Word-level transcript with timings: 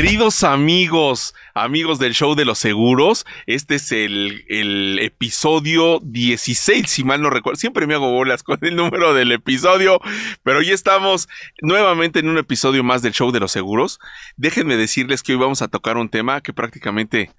Queridos 0.00 0.44
amigos, 0.44 1.34
amigos 1.54 1.98
del 1.98 2.14
show 2.14 2.36
de 2.36 2.44
los 2.44 2.60
seguros, 2.60 3.26
este 3.46 3.74
es 3.74 3.90
el, 3.90 5.00
episodio 5.02 5.98
16, 6.04 6.88
si 6.88 7.02
mal 7.02 7.20
no 7.20 7.30
recuerdo. 7.30 7.58
Siempre 7.58 7.84
me 7.88 7.94
hago 7.94 8.12
bolas 8.12 8.44
con 8.44 8.60
el 8.62 8.76
número 8.76 9.12
del 9.12 9.32
episodio, 9.32 10.00
pero 10.44 10.60
hoy 10.60 10.70
estamos 10.70 11.28
nuevamente 11.62 12.20
en 12.20 12.28
un 12.28 12.38
episodio 12.38 12.84
más 12.84 13.02
del 13.02 13.12
show 13.12 13.32
de 13.32 13.40
los 13.40 13.50
seguros. 13.50 13.98
Déjenme 14.36 14.76
decirles 14.76 15.24
que 15.24 15.32
hoy 15.32 15.38
vamos 15.40 15.62
a 15.62 15.68
tocar 15.68 15.96
un 15.96 16.08
tema 16.08 16.42
que 16.42 16.52
prácticamente 16.52 17.32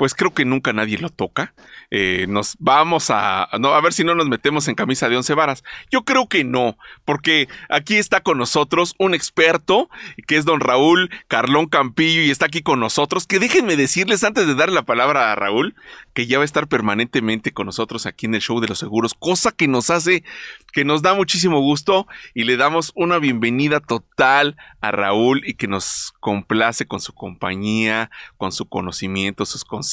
pues 0.00 0.14
creo 0.14 0.32
que 0.32 0.46
nunca 0.46 0.72
nadie 0.72 0.96
lo 0.96 1.10
toca. 1.10 1.52
Eh, 1.90 2.24
nos 2.26 2.56
vamos 2.58 3.10
a, 3.10 3.50
no, 3.60 3.74
a 3.74 3.82
ver 3.82 3.92
si 3.92 4.02
no 4.02 4.14
nos 4.14 4.30
metemos 4.30 4.66
en 4.66 4.74
camisa 4.74 5.10
de 5.10 5.16
once 5.18 5.34
varas. 5.34 5.62
Yo 5.90 6.06
creo 6.06 6.26
que 6.26 6.42
no, 6.42 6.78
porque 7.04 7.48
aquí 7.68 7.96
está 7.96 8.22
con 8.22 8.38
nosotros 8.38 8.94
un 8.98 9.12
experto 9.12 9.90
que 10.26 10.38
es 10.38 10.46
don 10.46 10.60
Raúl 10.60 11.10
Carlón 11.28 11.66
Campillo 11.66 12.22
y 12.22 12.30
está 12.30 12.46
aquí 12.46 12.62
con 12.62 12.80
nosotros. 12.80 13.26
Que 13.26 13.38
déjenme 13.38 13.76
decirles 13.76 14.24
antes 14.24 14.46
de 14.46 14.54
darle 14.54 14.76
la 14.76 14.86
palabra 14.86 15.32
a 15.32 15.34
Raúl 15.34 15.74
que 16.14 16.26
ya 16.26 16.38
va 16.38 16.44
a 16.44 16.46
estar 16.46 16.66
permanentemente 16.66 17.52
con 17.52 17.66
nosotros 17.66 18.06
aquí 18.06 18.24
en 18.24 18.34
el 18.34 18.40
show 18.40 18.60
de 18.60 18.68
los 18.68 18.78
seguros, 18.78 19.12
cosa 19.12 19.52
que 19.52 19.68
nos 19.68 19.90
hace, 19.90 20.24
que 20.72 20.84
nos 20.84 21.02
da 21.02 21.12
muchísimo 21.12 21.60
gusto 21.60 22.06
y 22.34 22.44
le 22.44 22.56
damos 22.56 22.92
una 22.94 23.18
bienvenida 23.18 23.80
total 23.80 24.56
a 24.80 24.92
Raúl 24.92 25.42
y 25.46 25.54
que 25.54 25.68
nos 25.68 26.14
complace 26.20 26.86
con 26.86 27.00
su 27.00 27.12
compañía, 27.12 28.10
con 28.38 28.50
su 28.50 28.66
conocimiento, 28.66 29.44
sus 29.44 29.64
consejos, 29.64 29.89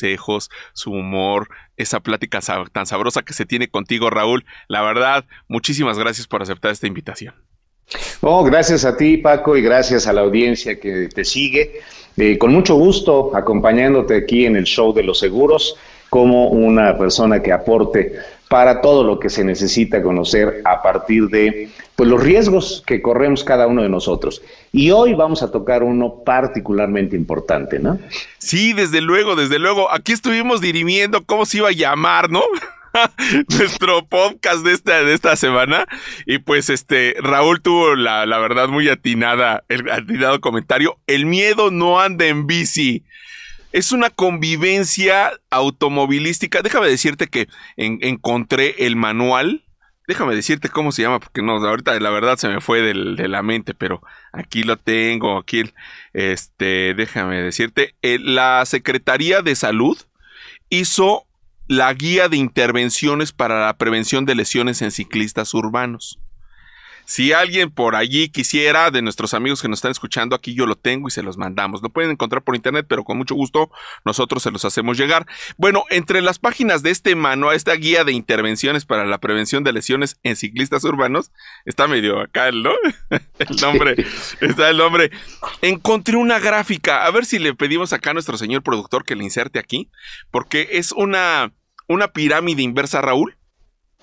su 0.74 0.92
humor, 0.92 1.50
esa 1.76 2.00
plática 2.00 2.40
tan 2.72 2.86
sabrosa 2.86 3.22
que 3.22 3.34
se 3.34 3.46
tiene 3.46 3.68
contigo, 3.68 4.10
Raúl. 4.10 4.46
La 4.68 4.82
verdad, 4.82 5.26
muchísimas 5.48 5.98
gracias 5.98 6.28
por 6.28 6.42
aceptar 6.42 6.72
esta 6.72 6.88
invitación. 6.88 7.36
Oh, 8.22 8.44
gracias 8.44 8.84
a 8.84 8.98
ti, 8.98 9.18
Paco, 9.18 9.56
y 9.56 9.62
gracias 9.62 10.08
a 10.08 10.14
la 10.14 10.22
audiencia 10.22 10.80
que 10.80 11.08
te 11.08 11.24
sigue. 11.24 11.80
Eh, 12.18 12.38
con 12.38 12.52
mucho 12.52 12.76
gusto 12.76 13.36
acompañándote 13.36 14.16
aquí 14.16 14.46
en 14.46 14.56
el 14.56 14.66
show 14.66 14.94
de 14.94 15.04
los 15.04 15.20
seguros 15.20 15.78
como 16.10 16.50
una 16.50 16.98
persona 16.98 17.42
que 17.42 17.52
aporte 17.52 18.14
para 18.50 18.82
todo 18.82 19.04
lo 19.04 19.20
que 19.20 19.30
se 19.30 19.44
necesita 19.44 20.02
conocer 20.02 20.62
a 20.66 20.82
partir 20.82 21.28
de 21.28 21.70
pues, 21.96 22.10
los 22.10 22.24
riesgos 22.24 22.84
que 22.86 23.02
corremos 23.02 23.44
cada 23.44 23.68
uno 23.68 23.82
de 23.82 23.90
nosotros. 23.90 24.42
Y 24.72 24.92
hoy 24.92 25.14
vamos 25.14 25.44
a 25.44 25.52
tocar 25.52 25.84
uno 25.84 26.24
particularmente 26.26 27.16
importante, 27.16 27.80
¿no? 27.80 28.00
Sí, 28.38 28.74
desde 28.74 29.02
luego, 29.02 29.36
desde 29.36 29.60
luego. 29.60 29.92
Aquí 29.92 30.14
estuvimos 30.14 30.62
dirimiendo 30.62 31.24
cómo 31.26 31.46
se 31.46 31.58
iba 31.58 31.70
a 31.70 31.74
llamar, 31.74 32.30
¿no? 32.30 32.42
nuestro 33.50 34.06
podcast 34.06 34.64
de 34.64 34.74
esta, 34.74 35.04
de 35.04 35.14
esta 35.14 35.36
semana. 35.36 35.86
Y 36.26 36.40
pues 36.40 36.70
este, 36.70 37.16
Raúl 37.20 37.62
tuvo 37.62 37.96
la, 37.96 38.26
la 38.26 38.40
verdad 38.40 38.68
muy 38.70 38.90
atinada, 38.90 39.64
el 39.68 39.90
atinado 39.90 40.40
comentario. 40.42 40.98
El 41.08 41.26
miedo 41.26 41.72
no 41.72 42.00
anda 42.00 42.26
en 42.28 42.48
bici 42.48 43.04
es 43.72 43.92
una 43.92 44.10
convivencia 44.10 45.32
automovilística. 45.50 46.62
Déjame 46.62 46.88
decirte 46.88 47.28
que 47.28 47.48
encontré 47.76 48.76
el 48.86 48.96
manual. 48.96 49.64
Déjame 50.08 50.36
decirte 50.36 50.70
cómo 50.70 50.94
se 50.94 51.02
llama, 51.02 51.20
porque 51.20 51.42
no, 51.42 51.58
ahorita 51.58 52.00
la 52.00 52.10
verdad 52.10 52.38
se 52.38 52.48
me 52.48 52.62
fue 52.62 52.82
de 52.82 53.28
la 53.28 53.44
mente, 53.44 53.74
pero 53.74 54.02
aquí 54.32 54.64
lo 54.64 54.78
tengo, 54.78 55.38
aquí, 55.38 55.64
este, 56.14 56.94
déjame 56.94 57.42
decirte, 57.42 57.94
eh, 58.02 58.18
la 58.18 58.66
Secretaría 58.66 59.42
de 59.42 59.54
Salud 59.56 59.98
hizo 60.70 61.26
la 61.68 61.94
guía 61.94 62.30
de 62.30 62.38
intervenciones 62.38 63.34
para 63.34 63.66
la 63.66 63.78
prevención 63.78 64.26
de 64.26 64.36
lesiones 64.36 64.82
en 64.82 64.92
ciclistas 64.92 65.54
urbanos. 65.54 66.20
Si 67.08 67.32
alguien 67.32 67.72
por 67.72 67.96
allí 67.96 68.28
quisiera, 68.28 68.92
de 68.92 69.02
nuestros 69.02 69.34
amigos 69.34 69.62
que 69.62 69.70
nos 69.70 69.78
están 69.78 69.92
escuchando, 69.92 70.36
aquí 70.36 70.54
yo 70.54 70.66
lo 70.66 70.76
tengo 70.76 71.08
y 71.08 71.12
se 71.12 71.24
los 71.24 71.38
mandamos. 71.38 71.82
Lo 71.82 71.90
pueden 71.90 72.12
encontrar 72.12 72.44
por 72.44 72.54
internet, 72.54 72.86
pero 72.90 73.06
con 73.06 73.18
mucho 73.18 73.34
gusto 73.34 73.72
nosotros 74.04 74.44
se 74.44 74.52
los 74.52 74.66
hacemos 74.66 74.98
llegar. 74.98 75.26
Bueno, 75.56 75.86
entre 75.90 76.22
las 76.22 76.38
páginas 76.38 76.84
de 76.84 76.90
este 76.90 77.16
manual, 77.16 77.56
esta 77.56 77.74
guía 77.76 78.04
de 78.04 78.12
intervenciones 78.12 78.86
para 78.86 79.06
la 79.06 79.20
prevención 79.20 79.64
de 79.64 79.72
lesiones 79.72 80.20
en 80.24 80.36
ciclistas 80.36 80.84
urbanos, 80.84 81.32
está 81.64 81.88
medio 81.88 82.20
acá, 82.20 82.50
el 82.50 82.62
nombre, 82.62 83.96
está 84.42 84.70
el 84.70 84.76
nombre. 84.76 85.10
Encontré 85.62 86.18
una 86.18 86.40
gráfica, 86.40 87.06
a 87.06 87.12
ver 87.12 87.26
si 87.26 87.40
le 87.40 87.54
pedimos 87.54 87.94
acá 87.94 88.10
a 88.10 88.16
nuestro 88.16 88.38
señor 88.38 88.64
productor 88.64 89.06
que 89.06 89.16
le 89.16 89.24
inserte 89.24 89.60
aquí, 89.60 89.90
porque 90.30 90.68
es 90.74 90.92
una, 90.92 91.54
una 91.88 92.10
pirámide 92.10 92.64
inversa, 92.64 93.02
Raúl, 93.02 93.38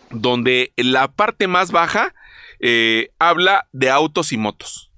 donde 0.09 0.73
la 0.77 1.13
parte 1.13 1.49
más 1.49 1.71
baja 1.71 2.15
eh, 2.67 3.11
habla 3.19 3.69
de 3.73 3.91
autos 3.91 4.33
y 4.33 4.39
motos. 4.39 4.91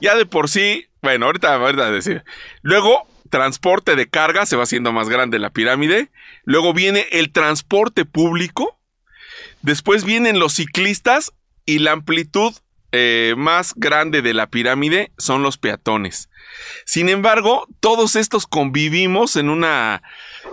Ya 0.00 0.14
de 0.14 0.26
por 0.26 0.48
sí, 0.48 0.86
bueno, 1.02 1.26
ahorita, 1.26 1.56
ahorita 1.56 1.90
decir. 1.90 2.22
Luego, 2.62 3.04
transporte 3.30 3.96
de 3.96 4.08
carga, 4.08 4.46
se 4.46 4.54
va 4.54 4.62
haciendo 4.62 4.92
más 4.92 5.08
grande 5.08 5.40
la 5.40 5.50
pirámide. 5.50 6.10
Luego 6.44 6.72
viene 6.72 7.08
el 7.10 7.32
transporte 7.32 8.04
público. 8.04 8.78
Después 9.60 10.04
vienen 10.04 10.38
los 10.38 10.52
ciclistas 10.52 11.32
y 11.66 11.80
la 11.80 11.90
amplitud 11.90 12.54
eh, 12.92 13.34
más 13.36 13.74
grande 13.74 14.22
de 14.22 14.32
la 14.32 14.46
pirámide 14.46 15.10
son 15.18 15.42
los 15.42 15.58
peatones. 15.58 16.30
Sin 16.84 17.08
embargo, 17.08 17.66
todos 17.80 18.14
estos 18.14 18.46
convivimos 18.46 19.34
en 19.34 19.48
una, 19.50 20.04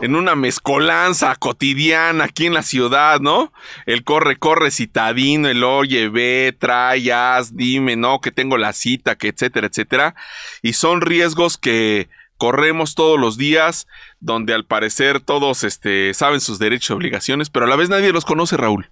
en 0.02 0.16
una 0.16 0.36
mezcolanza 0.36 1.36
cotidiana 1.36 2.26
aquí 2.26 2.46
en 2.46 2.54
la 2.54 2.64
ciudad, 2.64 3.20
¿no? 3.20 3.52
El 3.86 4.04
corre, 4.04 4.38
corre 4.38 4.72
citadino, 4.72 5.48
el 5.48 5.64
oye, 5.64 6.10
ve, 6.10 6.56
trae, 6.58 7.12
dime, 7.52 7.96
no, 7.96 8.22
que 8.22 8.32
tengo 8.32 8.58
la 8.58 8.74
cita, 8.74 9.16
que 9.16 9.30
etcétera, 9.30 9.68
etcétera. 9.68 10.16
Y 10.62 10.74
son 10.74 11.02
riesgos 11.02 11.58
que 11.58 12.10
corremos 12.38 12.96
todos 12.96 13.20
los 13.20 13.38
días, 13.38 13.88
donde 14.20 14.54
al 14.54 14.66
parecer 14.66 15.20
todos 15.20 15.64
este, 15.64 16.14
saben 16.14 16.40
sus 16.40 16.60
derechos 16.60 16.92
y 16.92 16.94
obligaciones, 16.94 17.50
pero 17.50 17.66
a 17.66 17.70
la 17.70 17.76
vez 17.76 17.90
nadie 17.90 18.14
los 18.14 18.26
conoce, 18.26 18.58
Raúl. 18.58 18.90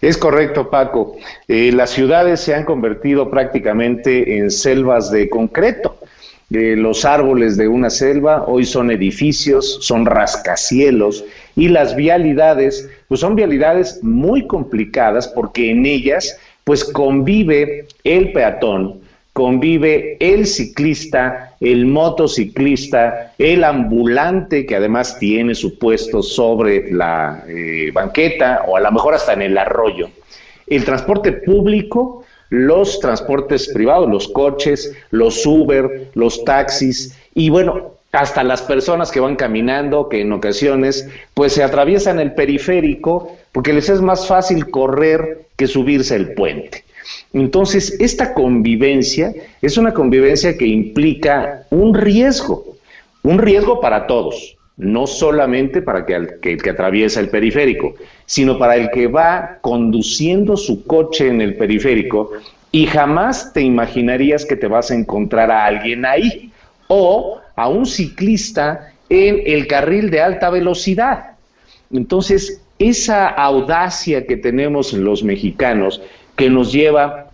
Es 0.00 0.16
correcto, 0.16 0.70
Paco. 0.70 1.16
Eh, 1.46 1.72
las 1.72 1.90
ciudades 1.90 2.40
se 2.40 2.54
han 2.54 2.64
convertido 2.64 3.30
prácticamente 3.30 4.38
en 4.38 4.50
selvas 4.50 5.10
de 5.10 5.28
concreto. 5.28 5.98
Los 6.50 7.04
árboles 7.04 7.56
de 7.56 7.68
una 7.68 7.90
selva 7.90 8.44
hoy 8.44 8.64
son 8.64 8.90
edificios, 8.90 9.78
son 9.82 10.04
rascacielos 10.04 11.24
y 11.54 11.68
las 11.68 11.94
vialidades, 11.94 12.90
pues 13.06 13.20
son 13.20 13.36
vialidades 13.36 14.00
muy 14.02 14.48
complicadas 14.48 15.28
porque 15.28 15.70
en 15.70 15.86
ellas 15.86 16.36
pues 16.64 16.82
convive 16.84 17.86
el 18.02 18.32
peatón, 18.32 19.00
convive 19.32 20.16
el 20.18 20.44
ciclista, 20.44 21.54
el 21.60 21.86
motociclista, 21.86 23.32
el 23.38 23.62
ambulante 23.62 24.66
que 24.66 24.74
además 24.74 25.20
tiene 25.20 25.54
su 25.54 25.78
puesto 25.78 26.20
sobre 26.20 26.90
la 26.90 27.44
eh, 27.46 27.92
banqueta 27.94 28.64
o 28.66 28.76
a 28.76 28.80
lo 28.80 28.90
mejor 28.90 29.14
hasta 29.14 29.34
en 29.34 29.42
el 29.42 29.56
arroyo. 29.56 30.10
El 30.66 30.84
transporte 30.84 31.30
público, 31.32 32.24
los 32.50 33.00
transportes 33.00 33.68
privados, 33.72 34.08
los 34.10 34.28
coches, 34.28 34.92
los 35.10 35.46
Uber, 35.46 36.10
los 36.14 36.44
taxis 36.44 37.16
y 37.34 37.48
bueno, 37.48 37.94
hasta 38.12 38.42
las 38.42 38.60
personas 38.62 39.10
que 39.10 39.20
van 39.20 39.36
caminando, 39.36 40.08
que 40.08 40.20
en 40.20 40.32
ocasiones 40.32 41.08
pues 41.34 41.52
se 41.52 41.62
atraviesan 41.62 42.18
el 42.18 42.34
periférico 42.34 43.36
porque 43.52 43.72
les 43.72 43.88
es 43.88 44.00
más 44.00 44.26
fácil 44.26 44.68
correr 44.70 45.46
que 45.56 45.68
subirse 45.68 46.16
el 46.16 46.34
puente. 46.34 46.84
Entonces, 47.32 47.96
esta 48.00 48.34
convivencia 48.34 49.32
es 49.62 49.78
una 49.78 49.94
convivencia 49.94 50.56
que 50.56 50.66
implica 50.66 51.66
un 51.70 51.94
riesgo, 51.94 52.76
un 53.22 53.38
riesgo 53.38 53.80
para 53.80 54.06
todos, 54.06 54.56
no 54.76 55.06
solamente 55.06 55.82
para 55.82 56.06
que 56.06 56.14
el, 56.14 56.40
que 56.40 56.70
atraviesa 56.70 57.20
el 57.20 57.28
periférico, 57.28 57.94
sino 58.26 58.58
para 58.58 58.76
el 58.76 58.90
que 58.90 59.06
va 59.06 59.58
conduciendo 59.60 60.56
su 60.56 60.84
coche 60.84 61.28
en 61.28 61.40
el 61.40 61.56
periférico 61.56 62.30
y 62.72 62.86
jamás 62.86 63.52
te 63.52 63.60
imaginarías 63.60 64.46
que 64.46 64.56
te 64.56 64.68
vas 64.68 64.90
a 64.90 64.94
encontrar 64.94 65.50
a 65.50 65.66
alguien 65.66 66.04
ahí 66.06 66.52
o 66.88 67.40
a 67.56 67.68
un 67.68 67.84
ciclista 67.84 68.92
en 69.08 69.42
el 69.44 69.66
carril 69.66 70.10
de 70.10 70.20
alta 70.20 70.50
velocidad. 70.50 71.32
Entonces, 71.92 72.62
esa 72.78 73.28
audacia 73.28 74.26
que 74.26 74.36
tenemos 74.36 74.92
los 74.92 75.22
mexicanos 75.22 76.00
que 76.36 76.48
nos 76.48 76.72
lleva 76.72 77.29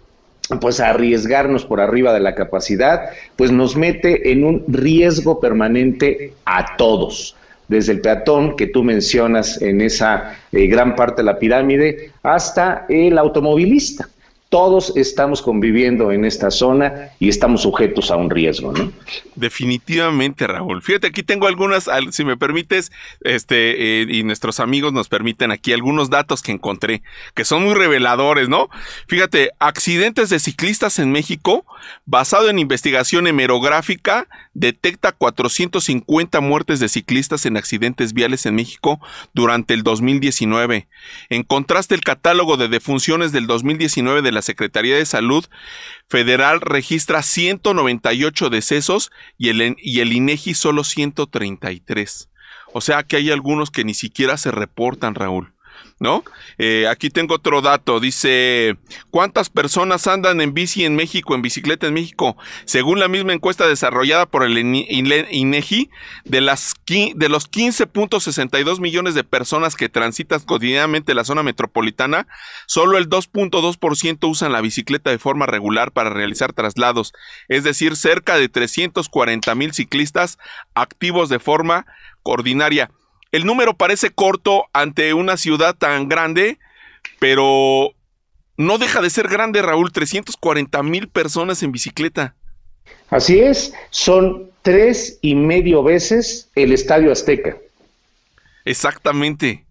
pues 0.60 0.80
arriesgarnos 0.80 1.64
por 1.64 1.80
arriba 1.80 2.12
de 2.12 2.20
la 2.20 2.34
capacidad, 2.34 3.10
pues 3.36 3.50
nos 3.50 3.76
mete 3.76 4.30
en 4.32 4.44
un 4.44 4.64
riesgo 4.68 5.40
permanente 5.40 6.32
a 6.44 6.76
todos, 6.76 7.36
desde 7.68 7.92
el 7.92 8.00
peatón 8.00 8.56
que 8.56 8.68
tú 8.68 8.84
mencionas 8.84 9.60
en 9.60 9.80
esa 9.80 10.36
eh, 10.52 10.66
gran 10.66 10.94
parte 10.94 11.22
de 11.22 11.26
la 11.26 11.38
pirámide 11.38 12.12
hasta 12.22 12.86
el 12.88 13.18
automovilista. 13.18 14.08
Todos 14.48 14.96
estamos 14.96 15.42
conviviendo 15.42 16.12
en 16.12 16.24
esta 16.24 16.50
zona 16.50 17.10
y 17.18 17.28
estamos 17.28 17.62
sujetos 17.62 18.10
a 18.10 18.16
un 18.16 18.30
riesgo, 18.30 18.72
¿no? 18.72 18.92
Definitivamente, 19.34 20.46
Raúl. 20.46 20.82
Fíjate, 20.82 21.08
aquí 21.08 21.22
tengo 21.22 21.48
algunas, 21.48 21.88
si 22.12 22.24
me 22.24 22.36
permites, 22.36 22.92
este, 23.22 24.02
eh, 24.02 24.06
y 24.08 24.22
nuestros 24.22 24.60
amigos 24.60 24.92
nos 24.92 25.08
permiten 25.08 25.50
aquí 25.50 25.72
algunos 25.72 26.10
datos 26.10 26.42
que 26.42 26.52
encontré, 26.52 27.02
que 27.34 27.44
son 27.44 27.64
muy 27.64 27.74
reveladores, 27.74 28.48
¿no? 28.48 28.68
Fíjate, 29.08 29.50
accidentes 29.58 30.30
de 30.30 30.38
ciclistas 30.38 31.00
en 31.00 31.10
México, 31.10 31.64
basado 32.04 32.48
en 32.48 32.60
investigación 32.60 33.26
hemerográfica, 33.26 34.28
detecta 34.54 35.12
450 35.12 36.40
muertes 36.40 36.80
de 36.80 36.88
ciclistas 36.88 37.46
en 37.46 37.56
accidentes 37.56 38.12
viales 38.12 38.46
en 38.46 38.54
México 38.54 39.00
durante 39.34 39.74
el 39.74 39.82
2019. 39.82 40.86
En 41.30 41.42
contraste, 41.42 41.94
el 41.94 42.02
catálogo 42.02 42.56
de 42.56 42.68
defunciones 42.68 43.32
del 43.32 43.46
2019 43.46 44.22
de 44.22 44.35
la 44.36 44.42
Secretaría 44.42 44.96
de 44.96 45.04
Salud 45.04 45.44
Federal 46.08 46.60
registra 46.60 47.22
198 47.22 48.50
decesos 48.50 49.10
y 49.36 49.48
el, 49.48 49.76
y 49.78 50.00
el 50.00 50.12
INEGI 50.12 50.54
solo 50.54 50.84
133. 50.84 52.28
O 52.72 52.80
sea 52.80 53.02
que 53.02 53.16
hay 53.16 53.30
algunos 53.32 53.70
que 53.70 53.84
ni 53.84 53.94
siquiera 53.94 54.36
se 54.36 54.52
reportan, 54.52 55.14
Raúl. 55.14 55.55
¿No? 55.98 56.24
Eh, 56.58 56.86
aquí 56.88 57.10
tengo 57.10 57.36
otro 57.36 57.62
dato, 57.62 58.00
dice, 58.00 58.76
¿cuántas 59.10 59.50
personas 59.50 60.06
andan 60.06 60.40
en 60.40 60.54
bici 60.54 60.84
en 60.84 60.96
México, 60.96 61.34
en 61.34 61.42
bicicleta 61.42 61.86
en 61.86 61.94
México? 61.94 62.36
Según 62.64 63.00
la 63.00 63.08
misma 63.08 63.32
encuesta 63.32 63.66
desarrollada 63.66 64.26
por 64.26 64.42
el 64.42 64.58
INEGI, 64.58 65.90
de, 66.24 66.40
de 66.40 67.28
los 67.28 67.50
15.62 67.50 68.80
millones 68.80 69.14
de 69.14 69.24
personas 69.24 69.76
que 69.76 69.88
transitan 69.88 70.40
cotidianamente 70.40 71.14
la 71.14 71.24
zona 71.24 71.42
metropolitana, 71.42 72.26
solo 72.66 72.98
el 72.98 73.08
2.2% 73.08 74.28
usan 74.28 74.52
la 74.52 74.60
bicicleta 74.60 75.10
de 75.10 75.18
forma 75.18 75.46
regular 75.46 75.92
para 75.92 76.10
realizar 76.10 76.52
traslados, 76.52 77.12
es 77.48 77.64
decir, 77.64 77.96
cerca 77.96 78.36
de 78.36 78.48
340 78.48 79.54
mil 79.54 79.72
ciclistas 79.72 80.38
activos 80.74 81.28
de 81.28 81.38
forma 81.38 81.86
ordinaria. 82.22 82.90
El 83.32 83.44
número 83.44 83.74
parece 83.74 84.10
corto 84.10 84.66
ante 84.72 85.12
una 85.14 85.36
ciudad 85.36 85.74
tan 85.76 86.08
grande, 86.08 86.58
pero 87.18 87.92
no 88.56 88.78
deja 88.78 89.00
de 89.00 89.10
ser 89.10 89.28
grande, 89.28 89.62
Raúl, 89.62 89.92
340 89.92 90.82
mil 90.82 91.08
personas 91.08 91.62
en 91.62 91.72
bicicleta. 91.72 92.34
Así 93.10 93.40
es, 93.40 93.74
son 93.90 94.50
tres 94.62 95.18
y 95.22 95.34
medio 95.34 95.82
veces 95.82 96.48
el 96.54 96.72
Estadio 96.72 97.12
Azteca. 97.12 97.56
Exactamente. 98.64 99.64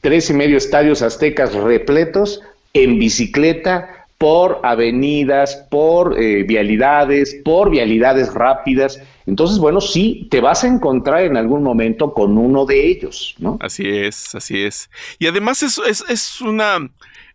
Tres 0.00 0.30
y 0.30 0.32
medio 0.32 0.56
estadios 0.56 1.02
aztecas 1.02 1.54
repletos 1.54 2.40
en 2.72 2.98
bicicleta 2.98 3.97
por 4.18 4.60
avenidas, 4.64 5.66
por 5.70 6.20
eh, 6.20 6.42
vialidades, 6.42 7.36
por 7.44 7.70
vialidades 7.70 8.34
rápidas. 8.34 9.00
Entonces, 9.26 9.58
bueno, 9.58 9.80
sí, 9.80 10.26
te 10.30 10.40
vas 10.40 10.64
a 10.64 10.66
encontrar 10.66 11.22
en 11.22 11.36
algún 11.36 11.62
momento 11.62 12.12
con 12.12 12.36
uno 12.36 12.66
de 12.66 12.88
ellos, 12.88 13.36
¿no? 13.38 13.58
Así 13.60 13.88
es, 13.88 14.34
así 14.34 14.62
es. 14.62 14.90
Y 15.18 15.28
además 15.28 15.62
es, 15.62 15.78
es, 15.78 16.04
es 16.08 16.40
una... 16.40 16.90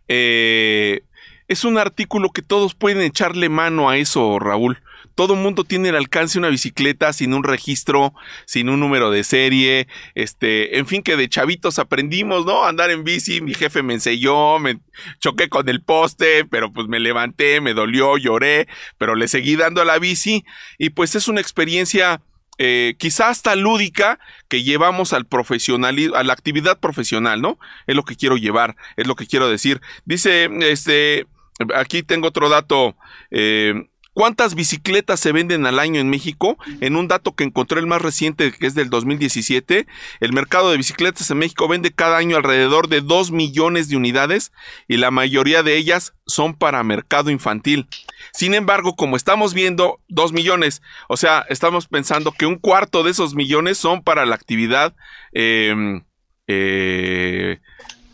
Eh, 0.08 1.00
es 1.46 1.64
un 1.64 1.76
artículo 1.76 2.30
que 2.30 2.40
todos 2.40 2.74
pueden 2.74 3.02
echarle 3.02 3.50
mano 3.50 3.90
a 3.90 3.98
eso, 3.98 4.38
Raúl 4.38 4.78
todo 5.14 5.34
mundo 5.36 5.64
tiene 5.64 5.90
el 5.90 5.96
alcance 5.96 6.38
una 6.38 6.48
bicicleta 6.48 7.12
sin 7.12 7.34
un 7.34 7.44
registro, 7.44 8.14
sin 8.46 8.68
un 8.68 8.80
número 8.80 9.10
de 9.10 9.24
serie, 9.24 9.88
este, 10.14 10.78
en 10.78 10.86
fin, 10.86 11.02
que 11.02 11.16
de 11.16 11.28
chavitos 11.28 11.78
aprendimos, 11.78 12.44
¿no? 12.46 12.64
Andar 12.64 12.90
en 12.90 13.04
bici, 13.04 13.40
mi 13.40 13.54
jefe 13.54 13.82
me 13.82 13.94
enseñó, 13.94 14.58
me 14.58 14.78
choqué 15.20 15.48
con 15.48 15.68
el 15.68 15.82
poste, 15.82 16.44
pero 16.44 16.72
pues 16.72 16.88
me 16.88 17.00
levanté, 17.00 17.60
me 17.60 17.74
dolió, 17.74 18.16
lloré, 18.16 18.68
pero 18.98 19.14
le 19.14 19.28
seguí 19.28 19.56
dando 19.56 19.82
a 19.82 19.84
la 19.84 19.98
bici 19.98 20.44
y 20.78 20.90
pues 20.90 21.14
es 21.14 21.28
una 21.28 21.40
experiencia 21.40 22.20
eh, 22.58 22.94
quizá 22.98 23.30
hasta 23.30 23.56
lúdica 23.56 24.20
que 24.48 24.62
llevamos 24.62 25.12
al 25.12 25.26
profesionalismo, 25.26 26.14
a 26.14 26.22
la 26.22 26.32
actividad 26.32 26.78
profesional, 26.78 27.40
¿no? 27.40 27.58
Es 27.86 27.96
lo 27.96 28.04
que 28.04 28.16
quiero 28.16 28.36
llevar, 28.36 28.76
es 28.96 29.06
lo 29.06 29.16
que 29.16 29.26
quiero 29.26 29.48
decir. 29.48 29.80
Dice, 30.04 30.48
este, 30.60 31.26
aquí 31.74 32.02
tengo 32.02 32.28
otro 32.28 32.48
dato. 32.48 32.96
Eh, 33.30 33.88
¿Cuántas 34.14 34.54
bicicletas 34.54 35.18
se 35.18 35.32
venden 35.32 35.66
al 35.66 35.80
año 35.80 36.00
en 36.00 36.08
México? 36.08 36.56
En 36.80 36.94
un 36.94 37.08
dato 37.08 37.34
que 37.34 37.42
encontré 37.42 37.80
el 37.80 37.88
más 37.88 38.00
reciente, 38.00 38.52
que 38.52 38.66
es 38.66 38.76
del 38.76 38.88
2017, 38.88 39.88
el 40.20 40.32
mercado 40.32 40.70
de 40.70 40.76
bicicletas 40.76 41.28
en 41.32 41.38
México 41.38 41.66
vende 41.66 41.92
cada 41.92 42.16
año 42.16 42.36
alrededor 42.36 42.88
de 42.88 43.00
2 43.00 43.32
millones 43.32 43.88
de 43.88 43.96
unidades 43.96 44.52
y 44.86 44.98
la 44.98 45.10
mayoría 45.10 45.64
de 45.64 45.76
ellas 45.76 46.14
son 46.26 46.54
para 46.54 46.84
mercado 46.84 47.30
infantil. 47.30 47.88
Sin 48.32 48.54
embargo, 48.54 48.94
como 48.94 49.16
estamos 49.16 49.52
viendo, 49.52 50.00
2 50.06 50.32
millones, 50.32 50.80
o 51.08 51.16
sea, 51.16 51.44
estamos 51.48 51.88
pensando 51.88 52.30
que 52.30 52.46
un 52.46 52.56
cuarto 52.56 53.02
de 53.02 53.10
esos 53.10 53.34
millones 53.34 53.78
son 53.78 54.00
para 54.04 54.26
la 54.26 54.36
actividad 54.36 54.94
em, 55.32 56.04
eh, 56.46 57.58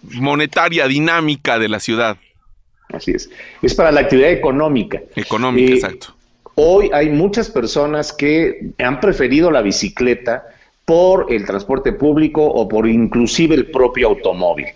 monetaria 0.02 0.88
dinámica 0.88 1.58
de 1.58 1.68
la 1.68 1.78
ciudad. 1.78 2.16
Así 2.92 3.12
es. 3.12 3.30
Es 3.62 3.74
para 3.74 3.92
la 3.92 4.00
actividad 4.00 4.30
económica. 4.30 5.00
Económica, 5.16 5.72
eh, 5.72 5.74
exacto. 5.74 6.14
Hoy 6.56 6.90
hay 6.92 7.08
muchas 7.08 7.48
personas 7.48 8.12
que 8.12 8.72
han 8.78 9.00
preferido 9.00 9.50
la 9.50 9.62
bicicleta 9.62 10.44
por 10.84 11.32
el 11.32 11.46
transporte 11.46 11.92
público 11.92 12.44
o 12.44 12.68
por 12.68 12.88
inclusive 12.88 13.54
el 13.54 13.70
propio 13.70 14.08
automóvil. 14.08 14.66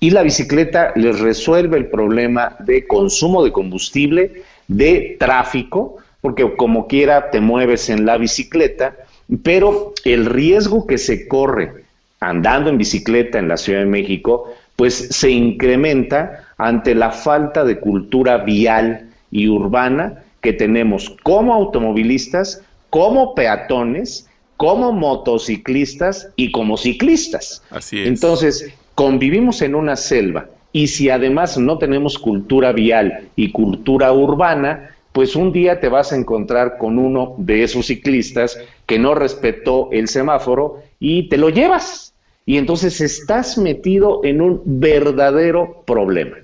Y 0.00 0.10
la 0.10 0.22
bicicleta 0.22 0.92
les 0.96 1.20
resuelve 1.20 1.78
el 1.78 1.86
problema 1.86 2.56
de 2.58 2.86
consumo 2.86 3.44
de 3.44 3.52
combustible, 3.52 4.42
de 4.66 5.16
tráfico, 5.20 5.98
porque 6.20 6.56
como 6.56 6.88
quiera 6.88 7.30
te 7.30 7.40
mueves 7.40 7.88
en 7.88 8.04
la 8.04 8.18
bicicleta, 8.18 8.96
pero 9.44 9.94
el 10.04 10.26
riesgo 10.26 10.86
que 10.86 10.98
se 10.98 11.28
corre 11.28 11.84
andando 12.18 12.70
en 12.70 12.78
bicicleta 12.78 13.38
en 13.38 13.48
la 13.48 13.56
Ciudad 13.56 13.80
de 13.80 13.86
México, 13.86 14.52
pues 14.76 15.08
se 15.10 15.30
incrementa 15.30 16.44
ante 16.62 16.94
la 16.94 17.10
falta 17.10 17.64
de 17.64 17.80
cultura 17.80 18.38
vial 18.38 19.08
y 19.32 19.48
urbana 19.48 20.22
que 20.40 20.52
tenemos 20.52 21.10
como 21.24 21.52
automovilistas, 21.54 22.62
como 22.88 23.34
peatones, 23.34 24.28
como 24.56 24.92
motociclistas 24.92 26.28
y 26.36 26.52
como 26.52 26.76
ciclistas. 26.76 27.62
Así 27.70 28.00
es. 28.00 28.06
Entonces, 28.06 28.72
convivimos 28.94 29.60
en 29.62 29.74
una 29.74 29.96
selva 29.96 30.46
y 30.72 30.86
si 30.86 31.10
además 31.10 31.58
no 31.58 31.78
tenemos 31.78 32.16
cultura 32.16 32.70
vial 32.72 33.28
y 33.34 33.50
cultura 33.50 34.12
urbana, 34.12 34.90
pues 35.10 35.34
un 35.34 35.52
día 35.52 35.80
te 35.80 35.88
vas 35.88 36.12
a 36.12 36.16
encontrar 36.16 36.78
con 36.78 36.96
uno 36.96 37.34
de 37.38 37.64
esos 37.64 37.86
ciclistas 37.86 38.56
que 38.86 39.00
no 39.00 39.16
respetó 39.16 39.88
el 39.90 40.06
semáforo 40.06 40.80
y 41.00 41.28
te 41.28 41.38
lo 41.38 41.48
llevas. 41.48 42.14
Y 42.46 42.56
entonces 42.56 43.00
estás 43.00 43.58
metido 43.58 44.20
en 44.24 44.40
un 44.40 44.62
verdadero 44.64 45.82
problema 45.86 46.41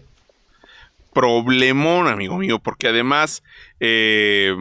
problemón, 1.19 2.07
amigo 2.07 2.39
mío, 2.39 2.61
porque 2.61 2.87
además 2.87 3.43
eh, 3.81 4.55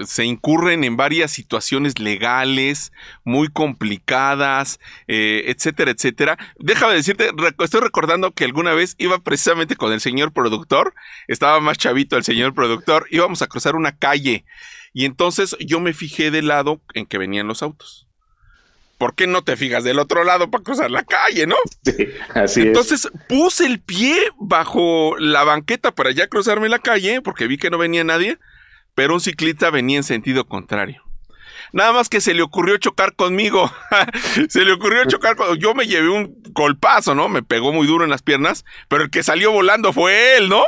se 0.00 0.26
incurren 0.26 0.84
en 0.84 0.98
varias 0.98 1.30
situaciones 1.30 1.98
legales 1.98 2.92
muy 3.24 3.48
complicadas, 3.48 4.78
eh, 5.08 5.44
etcétera, 5.46 5.92
etcétera. 5.92 6.36
Déjame 6.58 6.92
decirte, 6.92 7.30
estoy 7.60 7.80
recordando 7.80 8.32
que 8.32 8.44
alguna 8.44 8.74
vez 8.74 8.96
iba 8.98 9.18
precisamente 9.20 9.76
con 9.76 9.94
el 9.94 10.02
señor 10.02 10.30
productor, 10.34 10.92
estaba 11.26 11.58
más 11.60 11.78
chavito 11.78 12.18
el 12.18 12.24
señor 12.24 12.52
productor, 12.52 13.06
íbamos 13.10 13.40
a 13.40 13.46
cruzar 13.46 13.76
una 13.76 13.96
calle 13.96 14.44
y 14.92 15.06
entonces 15.06 15.56
yo 15.58 15.80
me 15.80 15.94
fijé 15.94 16.30
del 16.30 16.48
lado 16.48 16.82
en 16.92 17.06
que 17.06 17.16
venían 17.16 17.46
los 17.46 17.62
autos. 17.62 18.05
¿Por 18.98 19.14
qué 19.14 19.26
no 19.26 19.42
te 19.42 19.56
fijas 19.56 19.84
del 19.84 19.98
otro 19.98 20.24
lado 20.24 20.50
para 20.50 20.64
cruzar 20.64 20.90
la 20.90 21.04
calle, 21.04 21.46
no? 21.46 21.56
Sí, 21.84 22.08
así 22.34 22.62
Entonces 22.62 23.08
puse 23.28 23.66
el 23.66 23.80
pie 23.80 24.16
bajo 24.38 25.16
la 25.18 25.44
banqueta 25.44 25.94
para 25.94 26.10
ya 26.10 26.28
cruzarme 26.28 26.68
la 26.68 26.78
calle, 26.78 27.20
porque 27.22 27.46
vi 27.46 27.58
que 27.58 27.70
no 27.70 27.78
venía 27.78 28.04
nadie, 28.04 28.38
pero 28.94 29.14
un 29.14 29.20
ciclista 29.20 29.70
venía 29.70 29.98
en 29.98 30.04
sentido 30.04 30.46
contrario. 30.46 31.02
Nada 31.72 31.92
más 31.92 32.08
que 32.08 32.20
se 32.20 32.34
le 32.34 32.42
ocurrió 32.42 32.76
chocar 32.78 33.14
conmigo. 33.14 33.70
se 34.48 34.64
le 34.64 34.72
ocurrió 34.72 35.04
chocar 35.06 35.36
conmigo. 35.36 35.56
Yo 35.56 35.74
me 35.74 35.86
llevé 35.86 36.08
un 36.08 36.40
golpazo, 36.52 37.14
¿no? 37.14 37.28
Me 37.28 37.42
pegó 37.42 37.72
muy 37.72 37.86
duro 37.86 38.04
en 38.04 38.10
las 38.10 38.22
piernas, 38.22 38.64
pero 38.88 39.04
el 39.04 39.10
que 39.10 39.22
salió 39.22 39.52
volando 39.52 39.92
fue 39.92 40.36
él, 40.36 40.48
¿no? 40.48 40.64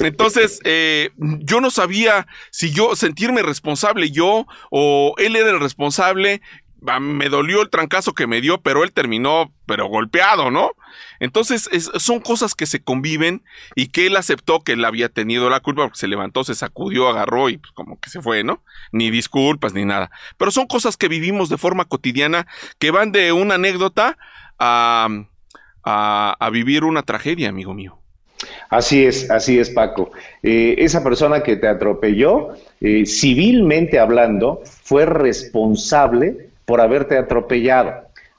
Entonces, 0.00 0.60
eh, 0.64 1.10
yo 1.16 1.60
no 1.60 1.70
sabía 1.70 2.26
si 2.50 2.70
yo 2.70 2.96
sentirme 2.96 3.42
responsable 3.42 4.10
yo 4.10 4.46
o 4.70 5.14
él 5.16 5.36
era 5.36 5.50
el 5.50 5.60
responsable 5.60 6.42
me 6.80 7.28
dolió 7.28 7.62
el 7.62 7.70
trancazo 7.70 8.12
que 8.12 8.26
me 8.26 8.40
dio, 8.40 8.60
pero 8.60 8.84
él 8.84 8.92
terminó, 8.92 9.52
pero 9.66 9.86
golpeado, 9.86 10.50
¿no? 10.50 10.72
Entonces, 11.20 11.68
son 11.98 12.20
cosas 12.20 12.54
que 12.54 12.66
se 12.66 12.80
conviven 12.80 13.42
y 13.74 13.88
que 13.88 14.06
él 14.06 14.16
aceptó 14.16 14.60
que 14.60 14.72
él 14.72 14.84
había 14.84 15.08
tenido 15.08 15.50
la 15.50 15.60
culpa 15.60 15.82
porque 15.82 15.98
se 15.98 16.08
levantó, 16.08 16.44
se 16.44 16.54
sacudió, 16.54 17.08
agarró 17.08 17.48
y 17.48 17.58
pues, 17.58 17.72
como 17.72 17.98
que 17.98 18.10
se 18.10 18.20
fue, 18.20 18.44
¿no? 18.44 18.62
Ni 18.92 19.10
disculpas 19.10 19.74
ni 19.74 19.84
nada. 19.84 20.10
Pero 20.36 20.50
son 20.50 20.66
cosas 20.66 20.96
que 20.96 21.08
vivimos 21.08 21.48
de 21.48 21.58
forma 21.58 21.84
cotidiana 21.86 22.46
que 22.78 22.90
van 22.90 23.12
de 23.12 23.32
una 23.32 23.54
anécdota 23.54 24.16
a, 24.58 25.08
a, 25.84 26.36
a 26.38 26.50
vivir 26.50 26.84
una 26.84 27.02
tragedia, 27.02 27.48
amigo 27.48 27.74
mío. 27.74 27.98
Así 28.68 29.04
es, 29.04 29.30
así 29.30 29.58
es, 29.58 29.70
Paco. 29.70 30.10
Eh, 30.42 30.74
esa 30.78 31.02
persona 31.02 31.42
que 31.42 31.56
te 31.56 31.68
atropelló, 31.68 32.50
eh, 32.80 33.06
civilmente 33.06 33.98
hablando, 33.98 34.62
fue 34.64 35.06
responsable 35.06 36.50
por 36.66 36.80
haberte 36.82 37.16
atropellado. 37.16 37.92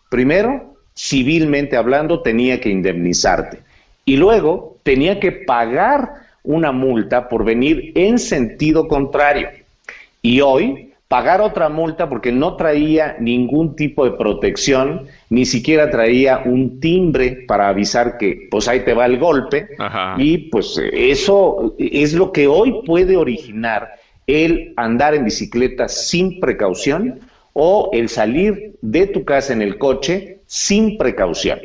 Primero, 0.10 0.76
civilmente 0.96 1.76
hablando, 1.76 2.22
tenía 2.22 2.62
que 2.62 2.70
indemnizarte. 2.70 3.60
Y 4.06 4.18
luego, 4.18 4.78
tenía 4.84 5.20
que 5.20 5.32
pagar 5.32 6.28
una 6.44 6.72
multa 6.72 7.28
por 7.28 7.44
venir 7.44 7.92
en 7.96 8.20
sentido 8.20 8.88
contrario. 8.88 9.50
Y 10.22 10.42
hoy 10.42 10.94
pagar 11.08 11.42
otra 11.42 11.70
multa 11.70 12.10
porque 12.10 12.32
no 12.32 12.56
traía 12.56 13.16
ningún 13.20 13.76
tipo 13.76 14.04
de 14.04 14.12
protección, 14.12 15.08
ni 15.30 15.46
siquiera 15.46 15.90
traía 15.90 16.42
un 16.44 16.80
timbre 16.80 17.46
para 17.48 17.70
avisar 17.70 18.18
que 18.18 18.48
pues 18.52 18.68
ahí 18.68 18.82
te 18.82 18.94
va 18.94 19.06
el 19.06 19.18
golpe. 19.18 19.70
Y 20.18 20.50
pues 20.50 20.80
eso 20.92 21.76
es 21.78 22.14
lo 22.14 22.32
que 22.32 22.48
hoy 22.48 22.82
puede 22.86 23.16
originar 23.16 23.96
el 24.26 24.74
andar 24.76 25.16
en 25.16 25.24
bicicleta 25.24 25.88
sin 25.88 26.42
precaución 26.42 27.22
o 27.60 27.90
el 27.92 28.08
salir 28.08 28.76
de 28.84 29.08
tu 29.08 29.26
casa 29.26 29.52
en 29.52 29.64
el 29.64 29.80
coche 29.80 30.38
sin 30.46 30.96
precaución. 30.96 31.60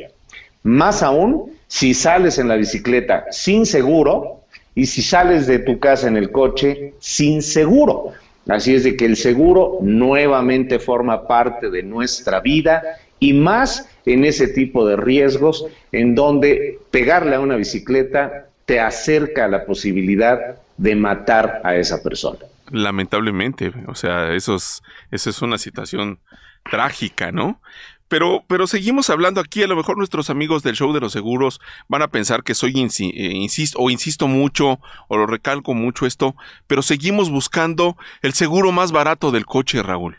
Más 0.63 1.03
aún 1.03 1.51
si 1.67 1.93
sales 1.93 2.39
en 2.39 2.47
la 2.47 2.55
bicicleta 2.55 3.25
sin 3.29 3.67
seguro 3.67 4.41
y 4.73 4.87
si 4.87 5.03
sales 5.03 5.45
de 5.45 5.59
tu 5.59 5.77
casa 5.79 6.07
en 6.07 6.17
el 6.17 6.31
coche 6.31 6.95
sin 6.97 7.43
seguro. 7.43 8.13
Así 8.47 8.73
es 8.73 8.83
de 8.83 8.97
que 8.97 9.05
el 9.05 9.15
seguro 9.15 9.77
nuevamente 9.81 10.79
forma 10.79 11.27
parte 11.27 11.69
de 11.69 11.83
nuestra 11.83 12.39
vida 12.39 12.81
y 13.19 13.33
más 13.33 13.87
en 14.07 14.25
ese 14.25 14.47
tipo 14.47 14.87
de 14.87 14.95
riesgos 14.95 15.67
en 15.91 16.15
donde 16.15 16.79
pegarle 16.89 17.35
a 17.35 17.39
una 17.39 17.55
bicicleta 17.55 18.47
te 18.65 18.79
acerca 18.79 19.45
a 19.45 19.47
la 19.47 19.63
posibilidad 19.63 20.55
de 20.75 20.95
matar 20.95 21.61
a 21.63 21.75
esa 21.75 22.01
persona. 22.01 22.39
Lamentablemente, 22.73 23.71
o 23.85 23.93
sea, 23.93 24.33
eso 24.33 24.55
es, 24.55 24.81
eso 25.11 25.29
es 25.29 25.43
una 25.43 25.59
situación 25.59 26.19
trágica, 26.63 27.31
¿no? 27.31 27.61
Pero, 28.07 28.45
pero 28.47 28.65
seguimos 28.65 29.11
hablando 29.11 29.39
aquí, 29.39 29.61
a 29.61 29.67
lo 29.67 29.75
mejor 29.75 29.95
nuestros 29.95 30.31
amigos 30.31 30.63
del 30.63 30.75
show 30.75 30.91
de 30.91 30.99
los 30.99 31.13
seguros 31.13 31.61
van 31.87 32.01
a 32.01 32.07
pensar 32.07 32.41
que 32.41 32.55
soy, 32.55 32.71
eh, 32.75 33.11
insisto, 33.35 33.77
o 33.77 33.91
insisto 33.91 34.27
mucho, 34.27 34.79
o 35.07 35.17
lo 35.17 35.27
recalco 35.27 35.75
mucho 35.75 36.07
esto, 36.07 36.35
pero 36.65 36.81
seguimos 36.81 37.29
buscando 37.29 37.95
el 38.23 38.33
seguro 38.33 38.71
más 38.71 38.91
barato 38.91 39.29
del 39.29 39.45
coche, 39.45 39.83
Raúl. 39.83 40.17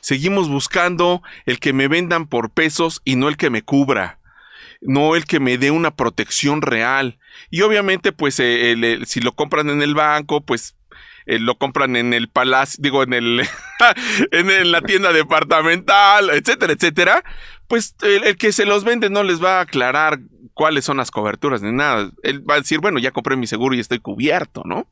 Seguimos 0.00 0.48
buscando 0.48 1.24
el 1.44 1.58
que 1.58 1.72
me 1.72 1.88
vendan 1.88 2.28
por 2.28 2.50
pesos 2.50 3.02
y 3.04 3.16
no 3.16 3.28
el 3.28 3.36
que 3.36 3.50
me 3.50 3.62
cubra 3.62 4.20
no 4.82 5.14
el 5.14 5.26
que 5.26 5.40
me 5.40 5.58
dé 5.58 5.70
una 5.70 5.90
protección 5.90 6.62
real. 6.62 7.18
Y 7.50 7.60
obviamente, 7.60 8.12
pues, 8.12 8.40
eh, 8.40 9.00
si 9.04 9.20
lo 9.20 9.32
compran 9.32 9.68
en 9.68 9.82
el 9.82 9.94
banco, 9.94 10.40
pues 10.40 10.74
eh, 11.26 11.38
lo 11.38 11.56
compran 11.56 11.96
en 11.96 12.14
el 12.14 12.28
palacio, 12.28 12.78
digo, 12.82 13.02
en 13.02 13.12
el 13.12 13.40
en, 14.30 14.72
la 14.72 14.82
tienda 14.82 15.12
departamental, 15.12 16.30
etcétera, 16.30 16.72
etcétera, 16.72 17.24
pues 17.68 17.94
el, 18.02 18.36
que 18.36 18.52
se 18.52 18.66
los 18.66 18.84
vende 18.84 19.10
no 19.10 19.22
les 19.22 19.42
va 19.42 19.58
a 19.58 19.62
aclarar 19.62 20.20
cuáles 20.54 20.84
son 20.84 20.98
las 20.98 21.10
coberturas 21.10 21.62
ni 21.62 21.72
nada. 21.72 22.10
Él 22.22 22.48
va 22.48 22.54
a 22.54 22.60
decir, 22.60 22.80
bueno, 22.80 22.98
ya 22.98 23.12
compré 23.12 23.36
mi 23.36 23.46
seguro 23.46 23.74
y 23.74 23.80
estoy 23.80 24.00
cubierto, 24.00 24.62
¿no? 24.64 24.86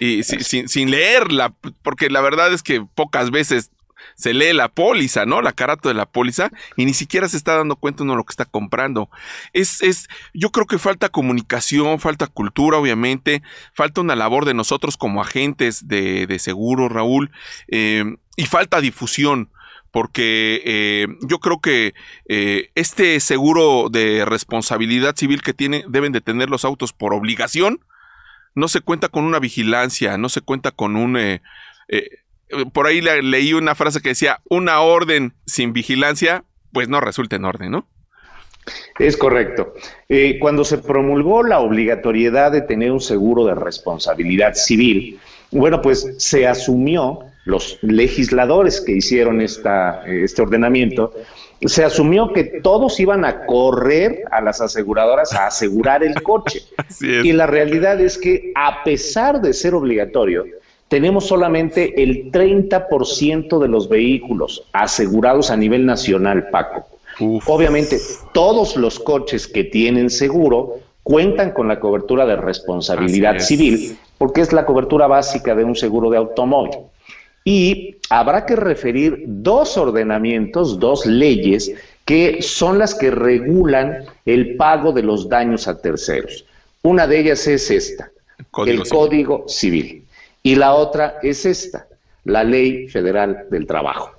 Y 0.00 0.24
sin, 0.24 0.68
sin 0.68 0.90
leerla, 0.90 1.54
porque 1.82 2.10
la 2.10 2.20
verdad 2.20 2.52
es 2.52 2.62
que 2.62 2.84
pocas 2.94 3.30
veces 3.30 3.70
se 4.16 4.32
lee 4.34 4.52
la 4.52 4.68
póliza, 4.68 5.26
¿no? 5.26 5.42
La 5.42 5.52
carata 5.52 5.88
de 5.88 5.94
la 5.94 6.06
póliza 6.06 6.50
y 6.76 6.86
ni 6.86 6.94
siquiera 6.94 7.28
se 7.28 7.36
está 7.36 7.56
dando 7.56 7.76
cuenta 7.76 8.02
uno 8.02 8.14
de 8.14 8.16
lo 8.16 8.24
que 8.24 8.32
está 8.32 8.46
comprando. 8.46 9.10
Es, 9.52 9.82
es, 9.82 10.08
yo 10.34 10.50
creo 10.50 10.66
que 10.66 10.78
falta 10.78 11.10
comunicación, 11.10 12.00
falta 12.00 12.26
cultura, 12.26 12.78
obviamente, 12.78 13.42
falta 13.74 14.00
una 14.00 14.16
labor 14.16 14.46
de 14.46 14.54
nosotros 14.54 14.96
como 14.96 15.20
agentes 15.20 15.86
de, 15.86 16.26
de 16.26 16.38
seguro, 16.38 16.88
Raúl, 16.88 17.30
eh, 17.68 18.04
y 18.36 18.46
falta 18.46 18.80
difusión 18.80 19.50
porque 19.92 20.60
eh, 20.66 21.06
yo 21.26 21.38
creo 21.38 21.60
que 21.60 21.94
eh, 22.28 22.70
este 22.74 23.18
seguro 23.18 23.88
de 23.88 24.26
responsabilidad 24.26 25.16
civil 25.16 25.40
que 25.40 25.54
tiene, 25.54 25.84
deben 25.88 26.12
de 26.12 26.20
tener 26.20 26.50
los 26.50 26.66
autos 26.66 26.92
por 26.92 27.14
obligación, 27.14 27.80
no 28.54 28.68
se 28.68 28.82
cuenta 28.82 29.08
con 29.08 29.24
una 29.24 29.38
vigilancia, 29.38 30.18
no 30.18 30.28
se 30.28 30.42
cuenta 30.42 30.70
con 30.70 30.96
un 30.96 31.16
por 32.72 32.86
ahí 32.86 33.00
leí 33.00 33.52
una 33.52 33.74
frase 33.74 34.00
que 34.00 34.10
decía, 34.10 34.40
una 34.48 34.80
orden 34.80 35.34
sin 35.46 35.72
vigilancia, 35.72 36.44
pues 36.72 36.88
no 36.88 37.00
resulta 37.00 37.36
en 37.36 37.44
orden, 37.44 37.70
¿no? 37.70 37.88
Es 38.98 39.16
correcto. 39.16 39.74
Eh, 40.08 40.38
cuando 40.40 40.64
se 40.64 40.78
promulgó 40.78 41.42
la 41.42 41.60
obligatoriedad 41.60 42.50
de 42.52 42.62
tener 42.62 42.90
un 42.90 43.00
seguro 43.00 43.44
de 43.44 43.54
responsabilidad 43.54 44.54
civil, 44.54 45.20
bueno, 45.50 45.80
pues 45.82 46.14
se 46.18 46.46
asumió, 46.46 47.20
los 47.44 47.78
legisladores 47.82 48.80
que 48.80 48.92
hicieron 48.92 49.40
esta, 49.40 50.04
este 50.06 50.42
ordenamiento, 50.42 51.12
se 51.64 51.84
asumió 51.84 52.32
que 52.32 52.44
todos 52.44 52.98
iban 52.98 53.24
a 53.24 53.46
correr 53.46 54.24
a 54.32 54.40
las 54.40 54.60
aseguradoras 54.60 55.32
a 55.32 55.46
asegurar 55.46 56.02
el 56.02 56.22
coche. 56.22 56.62
Y 57.00 57.32
la 57.32 57.46
realidad 57.46 58.00
es 58.00 58.18
que 58.18 58.52
a 58.54 58.82
pesar 58.84 59.40
de 59.40 59.52
ser 59.52 59.74
obligatorio, 59.74 60.44
tenemos 60.88 61.26
solamente 61.26 62.02
el 62.02 62.30
30% 62.30 63.58
de 63.58 63.68
los 63.68 63.88
vehículos 63.88 64.64
asegurados 64.72 65.50
a 65.50 65.56
nivel 65.56 65.84
nacional, 65.84 66.48
Paco. 66.50 66.86
Obviamente, 67.46 67.98
todos 68.32 68.76
los 68.76 68.98
coches 68.98 69.46
que 69.46 69.64
tienen 69.64 70.10
seguro 70.10 70.80
cuentan 71.02 71.52
con 71.52 71.68
la 71.68 71.80
cobertura 71.80 72.26
de 72.26 72.36
responsabilidad 72.36 73.38
civil, 73.38 73.96
porque 74.18 74.42
es 74.42 74.52
la 74.52 74.66
cobertura 74.66 75.06
básica 75.06 75.54
de 75.54 75.64
un 75.64 75.74
seguro 75.74 76.10
de 76.10 76.18
automóvil. 76.18 76.78
Y 77.44 77.96
habrá 78.10 78.44
que 78.44 78.56
referir 78.56 79.22
dos 79.26 79.78
ordenamientos, 79.78 80.78
dos 80.78 81.06
leyes, 81.06 81.72
que 82.04 82.42
son 82.42 82.78
las 82.78 82.94
que 82.94 83.10
regulan 83.10 84.04
el 84.24 84.56
pago 84.56 84.92
de 84.92 85.02
los 85.02 85.28
daños 85.28 85.68
a 85.68 85.80
terceros. 85.80 86.44
Una 86.82 87.06
de 87.06 87.20
ellas 87.20 87.46
es 87.46 87.70
esta, 87.70 88.10
el 88.66 88.88
Código 88.88 89.44
Civil. 89.48 90.05
Y 90.46 90.54
la 90.54 90.74
otra 90.74 91.18
es 91.24 91.44
esta, 91.44 91.88
la 92.22 92.44
Ley 92.44 92.86
Federal 92.86 93.46
del 93.50 93.66
Trabajo. 93.66 94.12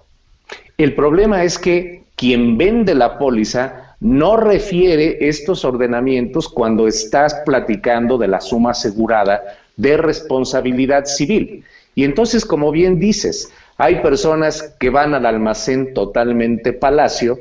El 0.77 0.93
problema 0.93 1.45
es 1.45 1.57
que 1.57 2.03
quien 2.17 2.57
vende 2.57 2.93
la 2.95 3.17
póliza 3.17 3.95
no 4.01 4.35
refiere 4.35 5.19
estos 5.21 5.63
ordenamientos 5.63 6.49
cuando 6.49 6.85
estás 6.85 7.33
platicando 7.45 8.17
de 8.17 8.27
la 8.27 8.41
suma 8.41 8.71
asegurada 8.71 9.41
de 9.77 9.95
responsabilidad 9.95 11.05
civil. 11.05 11.63
Y 11.95 12.03
entonces, 12.03 12.43
como 12.43 12.73
bien 12.73 12.99
dices, 12.99 13.49
hay 13.77 14.01
personas 14.01 14.75
que 14.81 14.89
van 14.89 15.13
al 15.13 15.25
almacén 15.25 15.93
totalmente 15.93 16.73
palacio 16.73 17.39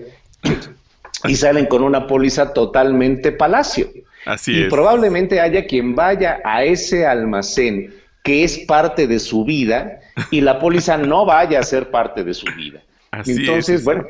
y 1.24 1.34
salen 1.34 1.66
con 1.66 1.82
una 1.82 2.06
póliza 2.06 2.52
totalmente 2.52 3.32
palacio. 3.32 3.88
Así 4.26 4.56
y 4.56 4.68
probablemente 4.68 5.40
haya 5.40 5.66
quien 5.66 5.96
vaya 5.96 6.38
a 6.44 6.62
ese 6.62 7.04
almacén 7.04 8.05
que 8.26 8.42
es 8.42 8.58
parte 8.58 9.06
de 9.06 9.20
su 9.20 9.44
vida 9.44 10.00
y 10.32 10.40
la 10.40 10.58
póliza 10.58 10.96
no 11.12 11.24
vaya 11.24 11.60
a 11.60 11.62
ser 11.62 11.92
parte 11.92 12.24
de 12.24 12.34
su 12.34 12.46
vida. 12.56 12.82
Entonces, 13.24 13.84
bueno, 13.84 14.04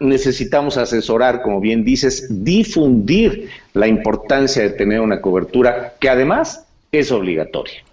necesitamos 0.00 0.78
asesorar, 0.78 1.42
como 1.42 1.60
bien 1.60 1.84
dices, 1.84 2.26
difundir 2.30 3.50
la 3.74 3.86
importancia 3.86 4.62
de 4.62 4.70
tener 4.70 5.00
una 5.00 5.20
cobertura 5.20 5.92
que 6.00 6.08
además 6.08 6.66
es 6.92 7.12
obligatoria. 7.12 7.84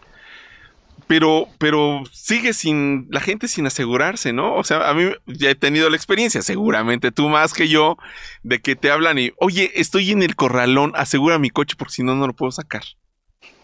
Pero, 1.08 1.50
pero 1.60 2.04
sigue 2.14 2.54
sin, 2.54 3.08
la 3.12 3.20
gente 3.20 3.50
sin 3.50 3.68
asegurarse, 3.68 4.32
¿no? 4.32 4.56
O 4.56 4.64
sea, 4.64 4.90
a 4.90 4.94
mí 4.94 5.12
ya 5.28 5.50
he 5.50 5.56
tenido 5.56 5.90
la 5.90 5.98
experiencia, 5.98 6.42
seguramente 6.42 7.12
tú 7.12 7.28
más 7.28 7.54
que 7.54 7.68
yo, 7.68 7.98
de 8.44 8.60
que 8.60 8.78
te 8.78 8.90
hablan 8.90 9.20
y, 9.20 9.34
oye, 9.38 9.72
estoy 9.76 10.12
en 10.12 10.24
el 10.24 10.38
corralón, 10.38 10.94
asegura 10.96 11.38
mi 11.38 11.50
coche 11.50 11.76
porque 11.78 11.96
si 11.96 12.04
no, 12.04 12.16
no 12.16 12.28
lo 12.28 12.34
puedo 12.34 12.52
sacar. 12.52 12.84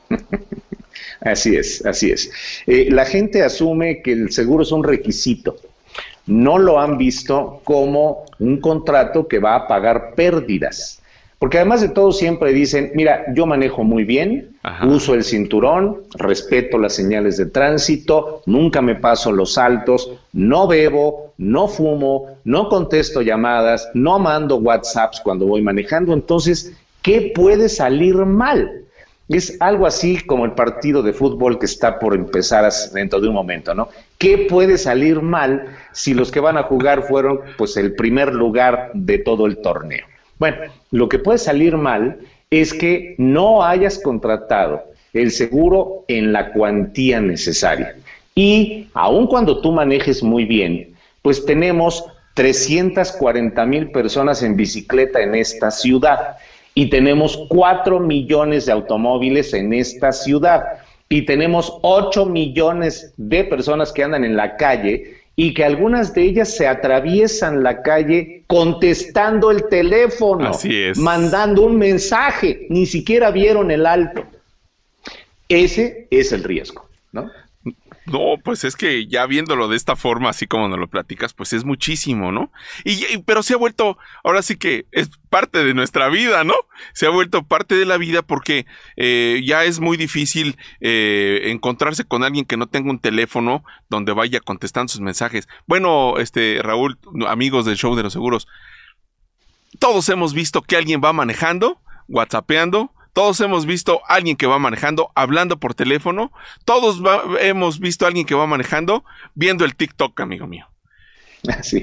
Así 1.22 1.56
es, 1.56 1.86
así 1.86 2.12
es. 2.12 2.32
Eh, 2.66 2.88
la 2.90 3.06
gente 3.06 3.44
asume 3.44 4.02
que 4.02 4.12
el 4.12 4.32
seguro 4.32 4.64
es 4.64 4.72
un 4.72 4.84
requisito. 4.84 5.56
No 6.26 6.58
lo 6.58 6.80
han 6.80 6.98
visto 6.98 7.62
como 7.64 8.26
un 8.40 8.60
contrato 8.60 9.28
que 9.28 9.40
va 9.40 9.56
a 9.56 9.68
pagar 9.68 10.14
pérdidas. 10.16 11.02
Porque 11.38 11.58
además 11.58 11.82
de 11.82 11.90
todo 11.90 12.12
siempre 12.12 12.54
dicen, 12.54 12.92
mira, 12.94 13.26
yo 13.34 13.48
manejo 13.48 13.84
muy 13.84 14.04
bien, 14.04 14.56
uso 14.88 15.16
el 15.16 15.24
cinturón, 15.24 16.04
respeto 16.14 16.78
las 16.78 16.94
señales 16.94 17.38
de 17.38 17.48
tránsito, 17.48 18.44
nunca 18.46 18.80
me 18.84 18.94
paso 18.94 19.32
los 19.32 19.54
saltos, 19.54 20.12
no 20.34 20.68
bebo, 20.68 21.34
no 21.40 21.68
fumo, 21.68 22.28
no 22.44 22.70
contesto 22.70 23.24
llamadas, 23.24 23.90
no 23.96 24.20
mando 24.20 24.58
WhatsApps 24.58 25.20
cuando 25.22 25.48
voy 25.48 25.64
manejando. 25.64 26.14
Entonces, 26.14 26.74
¿qué 27.02 27.32
puede 27.34 27.70
salir 27.70 28.18
mal? 28.18 28.81
Es 29.32 29.56
algo 29.62 29.88
así 29.88 30.18
como 30.20 30.44
el 30.46 30.52
partido 30.52 31.02
de 31.02 31.14
fútbol 31.14 31.58
que 31.58 31.66
está 31.66 32.00
por 32.00 32.14
empezar 32.14 32.70
dentro 32.94 33.22
de 33.22 33.30
un 33.30 33.34
momento, 33.34 33.74
¿no? 33.74 33.88
¿Qué 34.18 34.48
puede 34.50 34.78
salir 34.78 35.22
mal 35.22 35.68
si 35.94 36.14
los 36.14 36.32
que 36.32 36.42
van 36.42 36.58
a 36.58 36.64
jugar 36.64 37.04
fueron 37.04 37.40
pues 37.58 37.78
el 37.78 37.96
primer 37.96 38.34
lugar 38.34 38.92
de 38.94 39.20
todo 39.20 39.46
el 39.46 39.58
torneo? 39.58 40.06
Bueno, 40.38 40.58
lo 40.92 41.08
que 41.08 41.20
puede 41.20 41.38
salir 41.38 41.78
mal 41.78 42.20
es 42.50 42.74
que 42.74 43.16
no 43.18 43.64
hayas 43.64 44.00
contratado 44.00 44.84
el 45.14 45.32
seguro 45.32 46.04
en 46.10 46.34
la 46.34 46.52
cuantía 46.52 47.22
necesaria. 47.22 47.96
Y 48.36 48.90
aun 48.94 49.28
cuando 49.28 49.62
tú 49.62 49.72
manejes 49.72 50.24
muy 50.24 50.46
bien, 50.46 50.94
pues 51.22 51.46
tenemos 51.46 52.04
340 52.34 53.66
mil 53.66 53.92
personas 53.92 54.44
en 54.44 54.56
bicicleta 54.56 55.22
en 55.22 55.36
esta 55.36 55.72
ciudad 55.72 56.38
y 56.74 56.90
tenemos 56.90 57.38
4 57.50 58.00
millones 58.00 58.66
de 58.66 58.72
automóviles 58.72 59.54
en 59.54 59.74
esta 59.74 60.12
ciudad 60.12 60.64
y 61.10 61.24
tenemos 61.24 61.78
8 61.82 62.26
millones 62.26 63.14
de 63.18 63.44
personas 63.44 63.92
que 63.92 64.04
andan 64.04 64.24
en 64.24 64.38
la 64.38 64.56
calle 64.56 65.18
y 65.36 65.54
que 65.54 65.64
algunas 65.66 66.14
de 66.14 66.24
ellas 66.24 66.56
se 66.56 66.68
atraviesan 66.68 67.64
la 67.64 67.82
calle 67.82 68.44
contestando 68.48 69.50
el 69.52 69.68
teléfono, 69.70 70.50
Así 70.50 70.84
es. 70.84 70.98
mandando 70.98 71.64
un 71.64 71.78
mensaje, 71.78 72.68
ni 72.70 72.86
siquiera 72.86 73.32
vieron 73.32 73.72
el 73.72 73.86
alto. 73.86 74.24
Ese 75.50 76.08
es 76.12 76.32
el 76.32 76.44
riesgo, 76.44 76.88
¿no? 77.12 77.30
No, 78.12 78.38
pues 78.44 78.64
es 78.64 78.76
que 78.76 79.08
ya 79.08 79.26
viéndolo 79.26 79.68
de 79.68 79.78
esta 79.78 79.96
forma, 79.96 80.30
así 80.30 80.46
como 80.48 80.68
nos 80.68 80.80
lo 80.80 80.90
platicas, 80.90 81.34
pues 81.34 81.54
es 81.54 81.64
muchísimo, 81.64 82.32
¿no? 82.32 82.52
Y, 82.84 83.20
pero 83.20 83.42
se 83.44 83.54
ha 83.54 83.58
vuelto, 83.58 83.98
ahora 84.24 84.42
sí 84.42 84.58
que 84.58 84.86
es 84.92 85.10
parte 85.30 85.64
de 85.64 85.74
nuestra 85.74 86.10
vida, 86.10 86.44
¿no? 86.44 86.54
Se 86.94 87.06
ha 87.06 87.10
vuelto 87.10 87.44
parte 87.44 87.76
de 87.76 87.86
la 87.86 87.98
vida 87.98 88.22
porque 88.22 88.66
eh, 88.98 89.42
ya 89.46 89.64
es 89.64 89.80
muy 89.80 89.98
difícil 89.98 90.58
eh, 90.82 91.44
encontrarse 91.46 92.04
con 92.04 92.24
alguien 92.24 92.46
que 92.46 92.58
no 92.58 92.68
tenga 92.68 92.90
un 92.90 93.00
teléfono 93.00 93.64
donde 93.90 94.12
vaya 94.12 94.40
contestando 94.40 94.92
sus 94.92 95.02
mensajes. 95.02 95.48
Bueno, 95.66 96.18
este 96.18 96.60
Raúl, 96.62 97.00
amigos 97.28 97.66
del 97.66 97.78
show 97.78 97.96
de 97.96 98.04
los 98.04 98.14
seguros, 98.14 98.48
todos 99.80 100.10
hemos 100.10 100.34
visto 100.34 100.62
que 100.62 100.76
alguien 100.76 101.02
va 101.04 101.14
manejando, 101.14 101.82
whatsappeando, 102.08 102.92
todos 103.14 103.40
hemos 103.42 103.66
visto 103.66 104.02
a 104.08 104.16
alguien 104.16 104.38
que 104.38 104.48
va 104.48 104.60
manejando, 104.60 105.12
hablando 105.16 105.60
por 105.60 105.74
teléfono. 105.74 106.32
Todos 106.66 107.02
hemos 107.42 107.80
visto 107.80 108.06
a 108.06 108.08
alguien 108.08 108.26
que 108.26 108.36
va 108.36 108.48
manejando, 108.48 109.04
viendo 109.36 109.66
el 109.66 109.76
TikTok, 109.76 110.20
amigo 110.22 110.48
mío. 110.48 110.68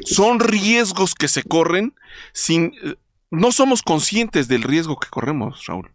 Son 0.05 0.41
riesgos 0.41 1.15
que 1.15 1.29
se 1.29 1.43
corren 1.43 1.95
sin... 2.33 2.73
No 3.31 3.53
somos 3.53 3.83
conscientes 3.83 4.49
del 4.49 4.63
riesgo 4.63 4.99
que 4.99 5.09
corremos, 5.11 5.67
Raúl. 5.67 5.91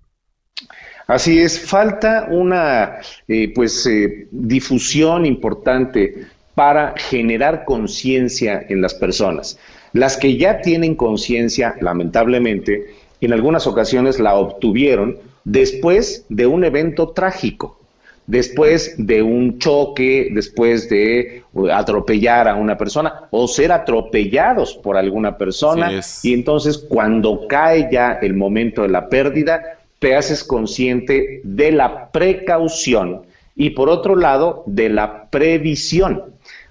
Así 1.07 1.39
es, 1.39 1.59
falta 1.59 2.27
una 2.29 2.99
eh, 3.27 3.51
pues 3.53 3.85
eh, 3.87 4.27
difusión 4.31 5.25
importante 5.25 6.27
para 6.55 6.93
generar 6.95 7.65
conciencia 7.65 8.63
en 8.69 8.81
las 8.81 8.93
personas. 8.93 9.57
Las 9.93 10.15
que 10.15 10.37
ya 10.37 10.61
tienen 10.61 10.95
conciencia, 10.95 11.75
lamentablemente, 11.81 12.95
en 13.25 13.33
algunas 13.33 13.67
ocasiones 13.67 14.19
la 14.19 14.35
obtuvieron 14.35 15.17
después 15.43 16.25
de 16.29 16.47
un 16.47 16.63
evento 16.63 17.09
trágico, 17.09 17.79
después 18.27 18.95
de 18.97 19.21
un 19.21 19.59
choque, 19.59 20.29
después 20.31 20.89
de 20.89 21.43
atropellar 21.71 22.47
a 22.47 22.55
una 22.55 22.77
persona 22.77 23.27
o 23.31 23.47
ser 23.47 23.71
atropellados 23.71 24.75
por 24.75 24.97
alguna 24.97 25.37
persona. 25.37 26.01
y 26.23 26.33
entonces 26.33 26.77
cuando 26.77 27.47
cae 27.47 27.89
ya 27.91 28.13
el 28.21 28.33
momento 28.33 28.83
de 28.83 28.89
la 28.89 29.09
pérdida, 29.09 29.77
te 29.99 30.15
haces 30.15 30.43
consciente 30.43 31.41
de 31.43 31.71
la 31.71 32.11
precaución 32.11 33.21
y 33.55 33.69
por 33.71 33.89
otro 33.89 34.15
lado 34.15 34.63
de 34.65 34.89
la 34.89 35.29
previsión. 35.29 36.23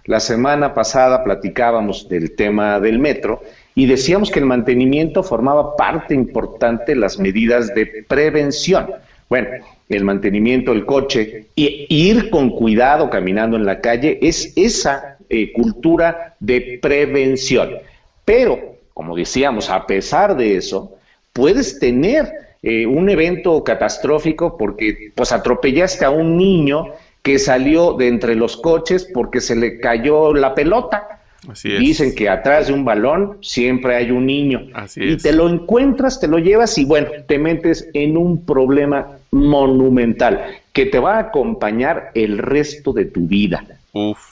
La 0.04 0.20
semana 0.20 0.74
pasada 0.74 1.22
platicábamos 1.22 2.08
del 2.08 2.34
tema 2.34 2.80
del 2.80 2.98
metro 2.98 3.42
y 3.74 3.86
decíamos 3.86 4.30
que 4.30 4.38
el 4.38 4.46
mantenimiento 4.46 5.22
formaba 5.22 5.76
parte 5.76 6.14
importante 6.14 6.92
de 6.92 6.96
las 6.96 7.18
medidas 7.18 7.74
de 7.74 8.04
prevención. 8.06 8.90
Bueno, 9.28 9.48
el 9.88 10.04
mantenimiento 10.04 10.72
del 10.72 10.84
coche 10.84 11.46
e 11.56 11.86
ir 11.88 12.30
con 12.30 12.50
cuidado 12.50 13.08
caminando 13.08 13.56
en 13.56 13.64
la 13.64 13.80
calle 13.80 14.18
es 14.20 14.52
esa 14.56 15.16
eh, 15.30 15.52
cultura 15.52 16.34
de 16.38 16.78
prevención. 16.82 17.70
Pero, 18.24 18.76
como 18.92 19.16
decíamos, 19.16 19.70
a 19.70 19.86
pesar 19.86 20.36
de 20.36 20.56
eso, 20.56 20.94
puedes 21.32 21.78
tener 21.78 22.30
eh, 22.62 22.86
un 22.86 23.08
evento 23.08 23.64
catastrófico 23.64 24.56
porque 24.58 25.12
pues 25.14 25.32
atropellaste 25.32 26.04
a 26.04 26.10
un 26.10 26.36
niño 26.36 26.88
que 27.22 27.38
salió 27.38 27.94
de 27.94 28.08
entre 28.08 28.34
los 28.34 28.56
coches 28.56 29.08
porque 29.14 29.40
se 29.40 29.56
le 29.56 29.80
cayó 29.80 30.34
la 30.34 30.54
pelota 30.54 31.21
Dicen 31.62 32.14
que 32.14 32.28
atrás 32.28 32.68
de 32.68 32.72
un 32.72 32.84
balón 32.84 33.38
siempre 33.40 33.96
hay 33.96 34.10
un 34.10 34.26
niño. 34.26 34.68
y 34.96 35.16
te 35.16 35.32
lo 35.32 35.48
encuentras, 35.48 36.20
te 36.20 36.28
lo 36.28 36.38
llevas 36.38 36.78
y 36.78 36.84
bueno, 36.84 37.08
te 37.26 37.38
metes 37.38 37.88
en 37.94 38.16
un 38.16 38.44
problema 38.44 39.18
monumental 39.32 40.40
que 40.72 40.86
te 40.86 40.98
va 40.98 41.16
a 41.16 41.20
acompañar 41.20 42.12
el 42.14 42.38
resto 42.38 42.92
de 42.92 43.06
tu 43.06 43.26
vida. 43.26 43.64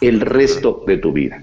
El 0.01 0.21
resto 0.21 0.85
de 0.87 0.99
tu 0.99 1.13
vida. 1.13 1.43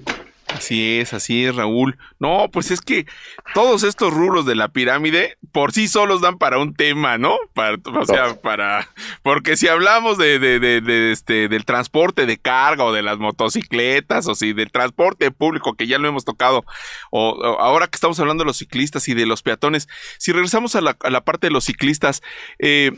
Así 0.57 0.97
es, 0.97 1.13
así 1.13 1.45
es, 1.45 1.55
Raúl. 1.55 1.97
No, 2.17 2.49
pues 2.51 2.71
es 2.71 2.81
que 2.81 3.05
todos 3.53 3.83
estos 3.83 4.11
rubros 4.11 4.45
de 4.47 4.55
la 4.55 4.69
pirámide 4.69 5.37
por 5.51 5.71
sí 5.71 5.87
solos 5.87 6.19
dan 6.19 6.39
para 6.39 6.57
un 6.57 6.73
tema, 6.73 7.19
¿no? 7.19 7.37
Para, 7.53 7.77
o 7.85 8.05
sea, 8.05 8.41
para. 8.41 8.89
Porque 9.21 9.55
si 9.55 9.67
hablamos 9.67 10.17
de, 10.17 10.39
de, 10.39 10.59
de, 10.59 11.11
este, 11.11 11.47
del 11.47 11.63
transporte 11.63 12.25
de 12.25 12.37
carga 12.37 12.85
o 12.85 12.91
de 12.91 13.03
las 13.03 13.19
motocicletas 13.19 14.27
o 14.27 14.33
si 14.33 14.53
del 14.53 14.71
transporte 14.71 15.29
público, 15.29 15.75
que 15.75 15.85
ya 15.85 15.99
lo 15.99 16.07
hemos 16.07 16.25
tocado, 16.25 16.65
o, 17.11 17.39
ahora 17.59 17.87
que 17.87 17.95
estamos 17.95 18.19
hablando 18.19 18.43
de 18.43 18.47
los 18.47 18.57
ciclistas 18.57 19.07
y 19.07 19.13
de 19.13 19.27
los 19.27 19.43
peatones, 19.43 19.87
si 20.17 20.31
regresamos 20.31 20.75
a 20.75 20.81
la, 20.81 20.97
a 21.01 21.09
la 21.11 21.23
parte 21.23 21.47
de 21.47 21.51
los 21.51 21.65
ciclistas, 21.65 22.23
eh, 22.57 22.93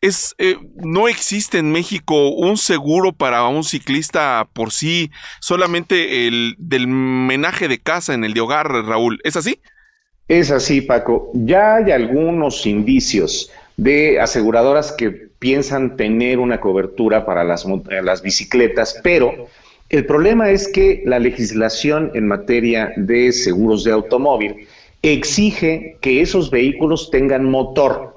es 0.00 0.34
eh, 0.38 0.56
no 0.76 1.08
existe 1.08 1.58
en 1.58 1.72
México 1.72 2.30
un 2.30 2.56
seguro 2.56 3.12
para 3.12 3.46
un 3.46 3.64
ciclista 3.64 4.48
por 4.52 4.72
sí, 4.72 5.10
solamente 5.40 6.26
el 6.26 6.54
del 6.58 6.86
menaje 6.86 7.68
de 7.68 7.78
casa 7.78 8.14
en 8.14 8.24
el 8.24 8.34
de 8.34 8.40
hogar, 8.40 8.68
Raúl. 8.68 9.20
¿Es 9.24 9.36
así? 9.36 9.60
Es 10.28 10.50
así, 10.50 10.80
Paco. 10.80 11.30
Ya 11.34 11.76
hay 11.76 11.90
algunos 11.90 12.64
indicios 12.64 13.50
de 13.76 14.20
aseguradoras 14.20 14.92
que 14.92 15.10
piensan 15.10 15.96
tener 15.96 16.38
una 16.38 16.60
cobertura 16.60 17.26
para 17.26 17.44
las, 17.44 17.66
las 18.02 18.22
bicicletas, 18.22 19.00
pero 19.02 19.48
el 19.88 20.06
problema 20.06 20.50
es 20.50 20.68
que 20.68 21.02
la 21.04 21.18
legislación 21.18 22.12
en 22.14 22.28
materia 22.28 22.92
de 22.96 23.32
seguros 23.32 23.84
de 23.84 23.92
automóvil 23.92 24.68
exige 25.02 25.96
que 26.00 26.20
esos 26.20 26.50
vehículos 26.50 27.10
tengan 27.10 27.50
motor 27.50 28.09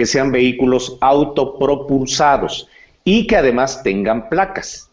que 0.00 0.06
sean 0.06 0.32
vehículos 0.32 0.96
autopropulsados 1.02 2.68
y 3.04 3.26
que 3.26 3.36
además 3.36 3.82
tengan 3.82 4.30
placas. 4.30 4.88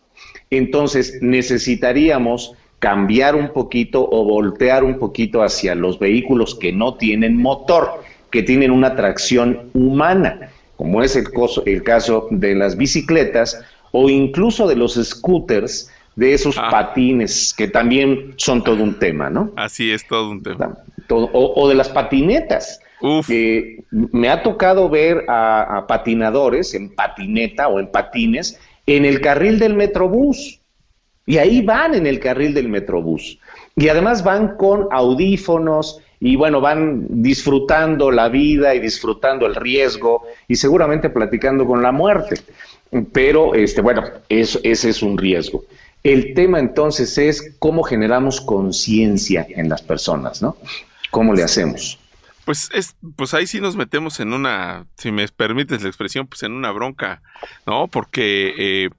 Entonces 0.50 1.20
necesitaríamos 1.22 2.56
cambiar 2.80 3.34
un 3.34 3.54
poquito 3.54 4.06
o 4.06 4.26
voltear 4.26 4.84
un 4.84 5.00
poquito 5.00 5.44
hacia 5.44 5.76
los 5.76 5.98
vehículos 5.98 6.56
que 6.56 6.74
no 6.74 6.96
tienen 6.96 7.38
motor, 7.38 8.04
que 8.32 8.44
tienen 8.44 8.70
una 8.70 8.98
tracción 8.98 9.70
humana, 9.74 10.52
como 10.76 11.02
es 11.02 11.16
el, 11.16 11.28
el 11.66 11.84
caso 11.84 12.28
de 12.30 12.54
las 12.56 12.76
bicicletas 12.76 13.64
o 13.94 14.10
incluso 14.10 14.68
de 14.68 14.76
los 14.76 14.96
scooters, 14.96 15.90
de 16.18 16.34
esos 16.34 16.58
ah. 16.58 16.68
patines, 16.70 17.54
que 17.58 17.70
también 17.70 18.34
son 18.36 18.62
todo 18.62 18.84
un 18.84 19.00
tema, 19.00 19.30
¿no? 19.30 19.54
Así 19.56 19.90
es, 19.90 20.06
todo 20.06 20.30
un 20.30 20.44
tema. 20.44 20.78
Todo, 21.08 21.30
o 21.32 21.70
de 21.70 21.76
las 21.76 21.88
patinetas. 21.88 22.82
Eh, 23.02 23.84
me 23.92 24.30
ha 24.30 24.42
tocado 24.42 24.90
ver 24.90 25.26
a, 25.28 25.86
patinadores 25.88 26.74
en 26.74 26.94
patineta 26.94 27.68
o 27.68 27.80
en 27.80 27.92
patines 27.92 28.60
en 28.86 29.06
el 29.06 29.22
carril 29.22 29.60
del 29.60 29.76
metrobús. 29.76 30.60
Y 31.26 31.38
ahí 31.38 31.62
van 31.62 31.94
en 31.94 32.08
el 32.08 32.20
carril 32.20 32.54
del 32.54 32.70
metrobús. 32.70 33.40
Y 33.76 33.90
además 33.90 34.24
van 34.24 34.56
con 34.56 34.88
audífonos 34.92 36.02
y 36.20 36.36
bueno, 36.36 36.62
van 36.62 37.06
disfrutando 37.10 38.10
la 38.10 38.30
vida 38.30 38.74
y 38.74 38.80
disfrutando 38.80 39.46
el 39.46 39.56
riesgo 39.56 40.24
y 40.48 40.56
seguramente 40.56 41.10
platicando 41.10 41.66
con 41.66 41.84
la 41.84 41.92
muerte. 41.92 42.38
Pero, 43.12 43.54
este, 43.54 43.82
bueno, 43.82 44.04
eso, 44.30 44.60
ese 44.64 44.90
es 44.90 45.04
un 45.04 45.18
riesgo. 45.18 45.66
El 46.04 46.34
tema 46.34 46.60
entonces 46.60 47.18
es 47.18 47.56
cómo 47.60 47.84
generamos 47.84 48.40
conciencia 48.40 49.46
en 49.50 49.68
las 49.68 49.82
personas, 49.82 50.42
¿no? 50.42 50.56
¿Cómo 51.12 51.34
le 51.34 51.44
hacemos? 51.44 52.00
Pues 52.48 52.70
es, 52.74 52.96
pues 53.18 53.34
ahí 53.34 53.46
sí 53.46 53.60
nos 53.60 53.76
metemos 53.76 54.22
en 54.22 54.32
una, 54.32 54.88
si 54.96 55.12
me 55.12 55.28
permites 55.28 55.82
la 55.82 55.90
expresión, 55.90 56.28
pues 56.28 56.44
en 56.44 56.54
una 56.54 56.72
bronca, 56.72 57.22
¿no? 57.66 57.90
Porque 57.90 58.54
eh, 58.58 58.90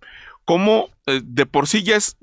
como 0.45 0.91
eh, 1.07 1.23
de 1.25 1.47
por 1.47 1.67
sí 1.67 1.83
ya 1.83 1.97
es, 1.97 2.19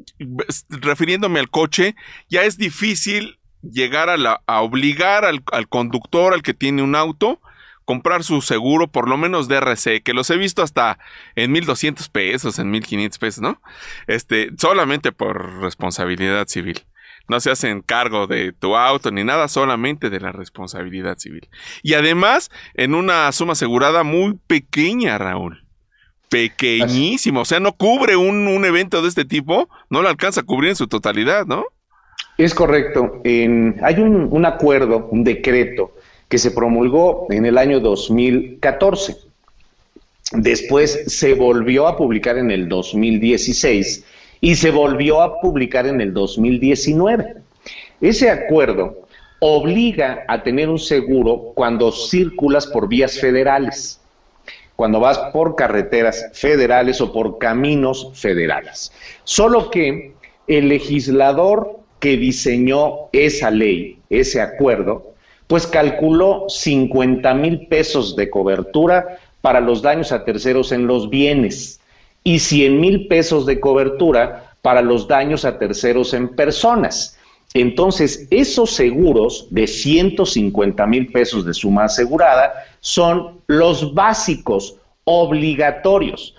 refiriéndome 0.70 1.40
al 1.40 1.50
coche, 1.50 1.96
ya 2.30 2.44
es 2.44 2.60
difícil 2.60 3.40
llegar 3.64 4.08
a, 4.10 4.18
la, 4.18 4.44
a 4.46 4.62
obligar 4.62 5.26
al, 5.26 5.42
al 5.52 5.68
conductor, 5.68 6.32
al 6.36 6.44
que 6.44 6.54
tiene 6.54 6.84
un 6.84 6.96
auto, 6.96 7.42
comprar 7.86 8.24
su 8.24 8.44
seguro, 8.44 8.88
por 8.88 9.10
lo 9.10 9.18
menos 9.18 9.48
de 9.48 9.56
RC, 9.56 10.04
que 10.04 10.14
los 10.14 10.30
he 10.30 10.38
visto 10.38 10.62
hasta 10.62 11.00
en 11.36 11.52
1200 11.52 12.08
pesos, 12.10 12.60
en 12.60 12.70
1500 12.70 13.18
pesos, 13.18 13.42
¿no? 13.42 13.60
Este, 14.06 14.52
solamente 14.60 15.12
por 15.12 15.62
responsabilidad 15.62 16.48
civil. 16.48 16.86
No 17.28 17.40
se 17.40 17.52
hacen 17.52 17.82
cargo 17.82 18.28
de 18.28 18.52
tu 18.52 18.76
auto 18.76 19.12
ni 19.12 19.24
nada, 19.24 19.48
solamente 19.48 20.10
de 20.10 20.20
la 20.20 20.32
responsabilidad 20.32 21.18
civil. 21.18 21.48
Y 21.84 21.94
además, 21.94 22.52
en 22.76 22.96
una 22.96 23.32
suma 23.32 23.54
asegurada 23.54 24.04
muy 24.04 24.38
pequeña, 24.48 25.18
Raúl. 25.18 25.64
Pequeñísimo. 26.30 27.42
O 27.42 27.46
sea, 27.46 27.60
no 27.60 27.74
cubre 27.74 28.16
un, 28.16 28.48
un 28.48 28.66
evento 28.66 29.02
de 29.02 29.10
este 29.10 29.26
tipo, 29.26 29.70
no 29.90 30.02
lo 30.02 30.10
alcanza 30.10 30.42
a 30.42 30.44
cubrir 30.44 30.72
en 30.72 30.76
su 30.76 30.88
totalidad, 30.88 31.46
¿no? 31.46 31.66
Es 32.38 32.54
correcto. 32.54 33.22
hay 33.24 33.96
un, 34.00 34.28
un, 34.30 34.46
acuerdo, 34.46 35.08
un 35.12 35.24
decreto 35.24 35.94
que 36.28 36.38
se 36.38 36.52
promulgó 36.52 37.28
en 37.30 37.46
el 37.46 37.58
año 37.58 37.80
2014. 37.80 39.16
Después 40.34 41.04
se 41.08 41.34
volvió 41.36 41.88
a 41.88 41.98
publicar 41.98 42.38
en 42.38 42.52
el 42.52 42.68
2016 42.68 44.04
y 44.46 44.54
se 44.54 44.70
volvió 44.70 45.24
a 45.24 45.42
publicar 45.42 45.88
en 45.88 46.02
el 46.02 46.14
2019. 46.14 47.38
Ese 48.00 48.30
acuerdo 48.30 49.08
obliga 49.40 50.24
a 50.28 50.44
tener 50.44 50.70
un 50.70 50.78
seguro 50.78 51.54
cuando 51.56 51.92
circulas 51.92 52.68
por 52.68 52.88
vías 52.88 53.20
federales, 53.20 54.00
cuando 54.76 55.00
vas 55.00 55.18
por 55.34 55.56
carreteras 55.56 56.30
federales 56.34 57.02
o 57.02 57.12
por 57.12 57.40
caminos 57.40 58.12
federales. 58.14 58.92
Solo 59.24 59.72
que 59.72 60.14
el 60.46 60.70
legislador 60.70 61.80
que 62.00 62.16
diseñó 62.16 63.10
esa 63.14 63.50
ley, 63.50 63.98
ese 64.12 64.42
acuerdo, 64.42 65.16
pues 65.48 65.66
calculó 65.66 66.46
50 66.50 67.34
mil 67.34 67.66
pesos 67.66 68.16
de 68.16 68.30
cobertura 68.30 69.18
para 69.42 69.60
los 69.60 69.82
daños 69.82 70.12
a 70.12 70.24
terceros 70.24 70.72
en 70.72 70.86
los 70.86 71.10
bienes 71.10 71.80
y 72.26 72.40
100 72.40 72.82
mil 72.82 73.08
pesos 73.08 73.46
de 73.46 73.62
cobertura 73.62 74.58
para 74.62 74.82
los 74.82 75.08
daños 75.08 75.46
a 75.46 75.58
terceros 75.58 76.14
en 76.14 76.28
personas. 76.36 77.18
Entonces, 77.54 78.28
esos 78.32 78.72
seguros 78.72 79.48
de 79.52 79.68
150 79.68 80.86
mil 80.88 81.12
pesos 81.14 81.46
de 81.46 81.54
suma 81.54 81.86
asegurada 81.86 82.66
son 82.82 83.40
los 83.48 83.94
básicos, 83.94 84.76
obligatorios. 85.06 86.36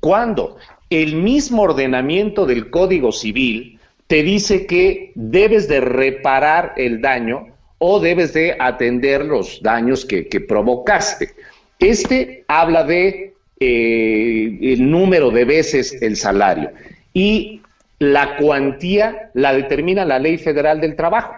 Cuando 0.00 0.58
el 0.90 1.14
mismo 1.14 1.62
ordenamiento 1.62 2.44
del 2.44 2.68
Código 2.68 3.12
Civil 3.12 3.78
te 4.08 4.22
dice 4.22 4.66
que 4.66 5.12
debes 5.14 5.68
de 5.68 5.80
reparar 5.80 6.74
el 6.76 7.00
daño 7.00 7.46
o 7.78 8.00
debes 8.00 8.32
de 8.32 8.56
atender 8.58 9.24
los 9.24 9.62
daños 9.62 10.04
que, 10.04 10.24
provocaste. 10.40 11.34
Este 11.78 12.44
habla 12.48 12.84
de 12.84 13.34
eh, 13.60 14.58
el 14.60 14.90
número 14.90 15.30
de 15.30 15.44
veces 15.44 16.00
el 16.00 16.16
salario 16.16 16.70
y 17.12 17.60
la 17.98 18.36
cuantía 18.36 19.30
la 19.34 19.52
determina 19.52 20.04
la 20.04 20.18
ley 20.18 20.38
federal 20.38 20.80
del 20.80 20.94
trabajo. 20.94 21.34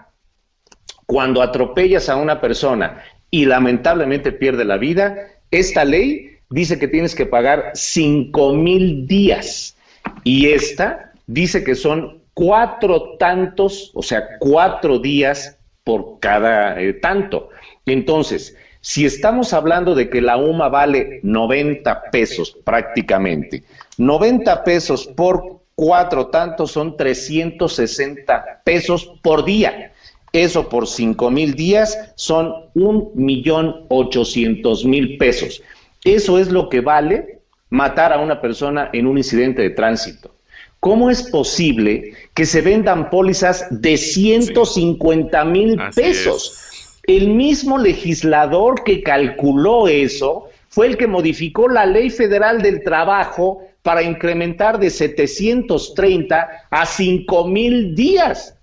Cuando 1.07 1.43
atropellas 1.43 2.09
a 2.09 2.17
una 2.17 2.41
persona 2.41 3.03
y 3.31 3.47
lamentablemente 3.47 4.33
pierde 4.33 4.65
la 4.65 4.77
vida, 4.77 5.17
esta 5.51 5.85
ley 5.85 6.37
dice 6.51 6.79
que 6.79 6.89
tienes 6.89 7.15
que 7.15 7.27
pagar 7.27 7.71
cinco 7.75 8.53
mil 8.53 9.07
días 9.07 9.77
y 10.25 10.49
esta 10.51 11.13
dice 11.27 11.65
que 11.65 11.75
son 11.75 12.21
cuatro 12.35 13.17
tantos, 13.19 13.91
o 13.95 14.03
sea, 14.03 14.39
cuatro 14.39 14.99
días 14.99 15.59
por 15.85 16.19
cada 16.21 16.81
eh, 16.81 16.93
tanto. 16.95 17.49
Entonces, 17.87 18.57
si 18.81 19.05
estamos 19.05 19.53
hablando 19.53 19.95
de 19.95 20.09
que 20.09 20.21
la 20.21 20.37
UMA 20.37 20.69
vale 20.69 21.21
90 21.23 22.11
pesos 22.11 22.57
prácticamente, 22.65 23.63
90 23.99 24.65
pesos 24.65 25.07
por 25.07 25.61
cuatro 25.75 26.29
tantos 26.29 26.73
son 26.73 26.97
360 26.97 28.63
pesos 28.65 29.13
por 29.23 29.45
día. 29.45 29.93
Eso 30.33 30.69
por 30.69 30.87
cinco 30.87 31.31
mil 31.31 31.55
días 31.55 32.13
son 32.15 32.55
un 32.75 33.11
millón 33.15 33.87
ochocientos 33.89 34.85
mil 34.85 35.19
pesos. 35.19 35.63
Eso 36.05 36.39
es 36.39 36.51
lo 36.51 36.69
que 36.69 36.81
vale 36.81 37.41
matar 37.69 38.13
a 38.13 38.19
una 38.21 38.41
persona 38.41 38.91
en 38.93 39.07
un 39.07 39.19
incidente 39.19 39.63
de 39.63 39.71
tránsito. 39.71 40.35
¿Cómo 40.79 41.11
es 41.11 41.25
posible 41.25 42.15
que 42.35 42.47
se 42.47 42.63
vendan 42.63 43.11
pólizas 43.11 43.67
de 43.71 43.97
150 43.97 45.45
mil 45.45 45.79
pesos? 45.95 46.70
El 47.11 47.31
mismo 47.31 47.77
legislador 47.77 48.85
que 48.85 49.03
calculó 49.03 49.89
eso 49.89 50.45
fue 50.69 50.87
el 50.87 50.97
que 50.97 51.09
modificó 51.09 51.69
la 51.69 51.85
ley 51.85 52.09
federal 52.09 52.63
del 52.63 52.85
trabajo 52.85 53.63
para 53.83 54.05
incrementar 54.05 54.79
de 54.79 54.91
730 54.91 56.49
a 56.71 56.87
5 56.87 57.49
mil 57.49 57.97
días. 57.97 58.57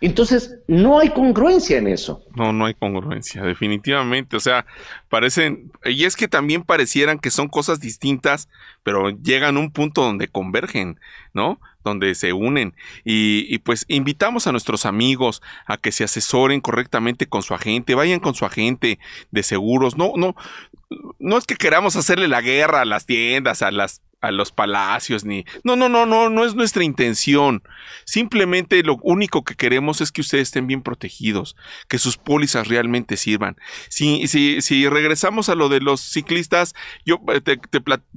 Entonces, 0.00 0.58
no 0.68 1.00
hay 1.00 1.10
congruencia 1.10 1.78
en 1.78 1.88
eso. 1.88 2.22
No, 2.36 2.52
no 2.52 2.66
hay 2.66 2.74
congruencia, 2.74 3.42
definitivamente. 3.42 4.36
O 4.36 4.40
sea, 4.40 4.64
parecen, 5.08 5.72
y 5.84 6.04
es 6.04 6.14
que 6.14 6.28
también 6.28 6.62
parecieran 6.62 7.18
que 7.18 7.30
son 7.30 7.48
cosas 7.48 7.80
distintas, 7.80 8.48
pero 8.84 9.10
llegan 9.10 9.56
a 9.56 9.60
un 9.60 9.72
punto 9.72 10.02
donde 10.02 10.28
convergen, 10.28 11.00
¿no? 11.32 11.60
Donde 11.82 12.14
se 12.14 12.32
unen. 12.32 12.74
Y, 13.04 13.46
y, 13.52 13.58
pues 13.58 13.86
invitamos 13.88 14.46
a 14.46 14.52
nuestros 14.52 14.86
amigos 14.86 15.42
a 15.66 15.78
que 15.78 15.90
se 15.90 16.04
asesoren 16.04 16.60
correctamente 16.60 17.26
con 17.26 17.42
su 17.42 17.54
agente, 17.54 17.96
vayan 17.96 18.20
con 18.20 18.34
su 18.34 18.44
agente 18.44 19.00
de 19.32 19.42
seguros. 19.42 19.96
No, 19.96 20.12
no, 20.16 20.36
no 21.18 21.38
es 21.38 21.44
que 21.44 21.56
queramos 21.56 21.96
hacerle 21.96 22.28
la 22.28 22.40
guerra 22.40 22.82
a 22.82 22.84
las 22.84 23.04
tiendas, 23.04 23.62
a 23.62 23.72
las 23.72 24.00
a 24.20 24.32
los 24.32 24.50
palacios 24.50 25.24
ni 25.24 25.44
no 25.62 25.76
no 25.76 25.88
no 25.88 26.04
no 26.06 26.28
no 26.30 26.44
es 26.44 26.54
nuestra 26.54 26.84
intención. 26.84 27.62
Simplemente 28.04 28.82
lo 28.82 28.96
único 29.02 29.44
que 29.44 29.54
queremos 29.54 30.00
es 30.00 30.10
que 30.10 30.22
ustedes 30.22 30.48
estén 30.48 30.66
bien 30.66 30.82
protegidos 30.82 31.56
que 31.88 31.98
sus 31.98 32.16
pólizas 32.16 32.68
realmente 32.68 33.16
sirvan. 33.16 33.56
Si 33.88 34.26
si 34.26 34.60
si 34.60 34.88
regresamos 34.88 35.48
a 35.48 35.54
lo 35.54 35.68
de 35.68 35.80
los 35.80 36.00
ciclistas 36.00 36.74
yo 37.04 37.20
eh, 37.32 37.40
te, 37.40 37.60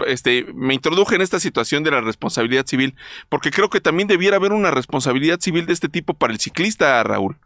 este 0.08 0.46
me 0.54 0.74
introduje 0.74 1.16
en 1.16 1.22
esta 1.22 1.40
situación 1.40 1.84
de 1.84 1.92
la 1.92 2.02
responsabilidad 2.02 2.66
civil 2.66 2.96
porque 3.30 3.52
creo 3.52 3.70
que 3.70 3.82
también 3.82 4.08
debiera 4.08 4.38
haber 4.38 4.54
una 4.54 4.72
responsabilidad 4.72 5.40
civil 5.40 5.66
de 5.66 5.74
este 5.74 5.90
tipo 5.90 6.14
para 6.14 6.34
el 6.34 6.40
ciclista 6.40 7.04
Raúl. 7.04 7.38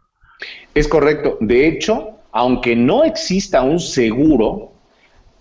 Es 0.74 0.88
correcto. 0.88 1.38
De 1.40 1.68
hecho 1.68 2.16
aunque 2.36 2.76
no 2.76 3.04
exista 3.04 3.62
un 3.62 3.80
seguro 3.80 4.75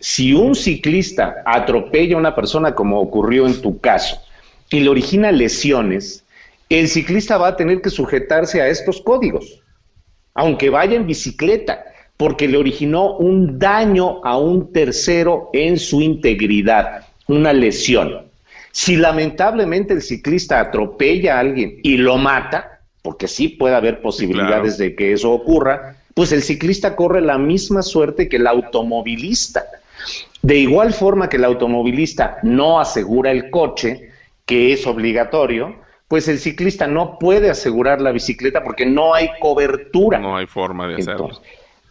si 0.07 0.33
un 0.33 0.53
ciclista 0.53 1.41
atropella 1.47 2.15
a 2.15 2.19
una 2.19 2.35
persona, 2.35 2.75
como 2.75 2.99
ocurrió 2.99 3.47
en 3.47 3.59
tu 3.59 3.79
caso, 3.79 4.21
y 4.69 4.81
le 4.81 4.89
origina 4.89 5.31
lesiones, 5.31 6.23
el 6.69 6.89
ciclista 6.89 7.39
va 7.39 7.47
a 7.47 7.55
tener 7.55 7.81
que 7.81 7.89
sujetarse 7.89 8.61
a 8.61 8.67
estos 8.67 9.01
códigos, 9.01 9.63
aunque 10.35 10.69
vaya 10.69 10.95
en 10.95 11.07
bicicleta, 11.07 11.83
porque 12.17 12.47
le 12.47 12.57
originó 12.57 13.17
un 13.17 13.57
daño 13.57 14.23
a 14.23 14.37
un 14.37 14.71
tercero 14.71 15.49
en 15.53 15.79
su 15.79 16.03
integridad, 16.03 17.07
una 17.27 17.51
lesión. 17.51 18.27
Si 18.71 18.97
lamentablemente 18.97 19.95
el 19.95 20.03
ciclista 20.03 20.59
atropella 20.59 21.37
a 21.37 21.39
alguien 21.39 21.79
y 21.81 21.97
lo 21.97 22.19
mata, 22.19 22.79
porque 23.01 23.27
sí 23.27 23.47
puede 23.47 23.73
haber 23.73 24.03
posibilidades 24.03 24.77
de 24.77 24.95
que 24.95 25.13
eso 25.13 25.31
ocurra, 25.31 25.97
pues 26.13 26.31
el 26.31 26.43
ciclista 26.43 26.95
corre 26.95 27.21
la 27.21 27.39
misma 27.39 27.81
suerte 27.81 28.29
que 28.29 28.35
el 28.37 28.45
automovilista. 28.45 29.65
De 30.41 30.57
igual 30.57 30.93
forma 30.93 31.29
que 31.29 31.37
el 31.37 31.45
automovilista 31.45 32.37
no 32.43 32.79
asegura 32.79 33.31
el 33.31 33.49
coche, 33.49 34.11
que 34.45 34.73
es 34.73 34.85
obligatorio, 34.85 35.75
pues 36.07 36.27
el 36.27 36.39
ciclista 36.39 36.87
no 36.87 37.17
puede 37.17 37.49
asegurar 37.49 37.99
la 37.99 38.11
bicicleta 38.11 38.63
porque 38.63 38.85
no 38.85 39.13
hay 39.13 39.29
cobertura. 39.39 40.19
No 40.19 40.37
hay 40.37 40.45
forma 40.45 40.87
de 40.87 40.95
hacerlo. 40.95 41.31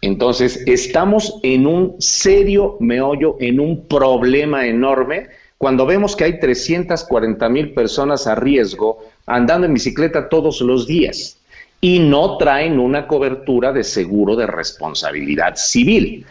Entonces, 0.01 0.63
estamos 0.67 1.39
en 1.43 1.67
un 1.67 1.95
serio 1.99 2.77
meollo, 2.79 3.37
en 3.39 3.59
un 3.59 3.87
problema 3.87 4.67
enorme, 4.67 5.27
cuando 5.57 5.85
vemos 5.85 6.15
que 6.15 6.25
hay 6.25 6.39
340 6.39 7.49
mil 7.49 7.73
personas 7.73 8.27
a 8.27 8.35
riesgo 8.35 8.99
andando 9.25 9.65
en 9.65 9.73
bicicleta 9.73 10.29
todos 10.29 10.61
los 10.61 10.85
días 10.85 11.39
y 11.81 11.99
no 11.99 12.37
traen 12.37 12.79
una 12.79 13.07
cobertura 13.07 13.73
de 13.73 13.83
seguro 13.83 14.35
de 14.35 14.47
responsabilidad 14.47 15.55
civil. 15.55 16.25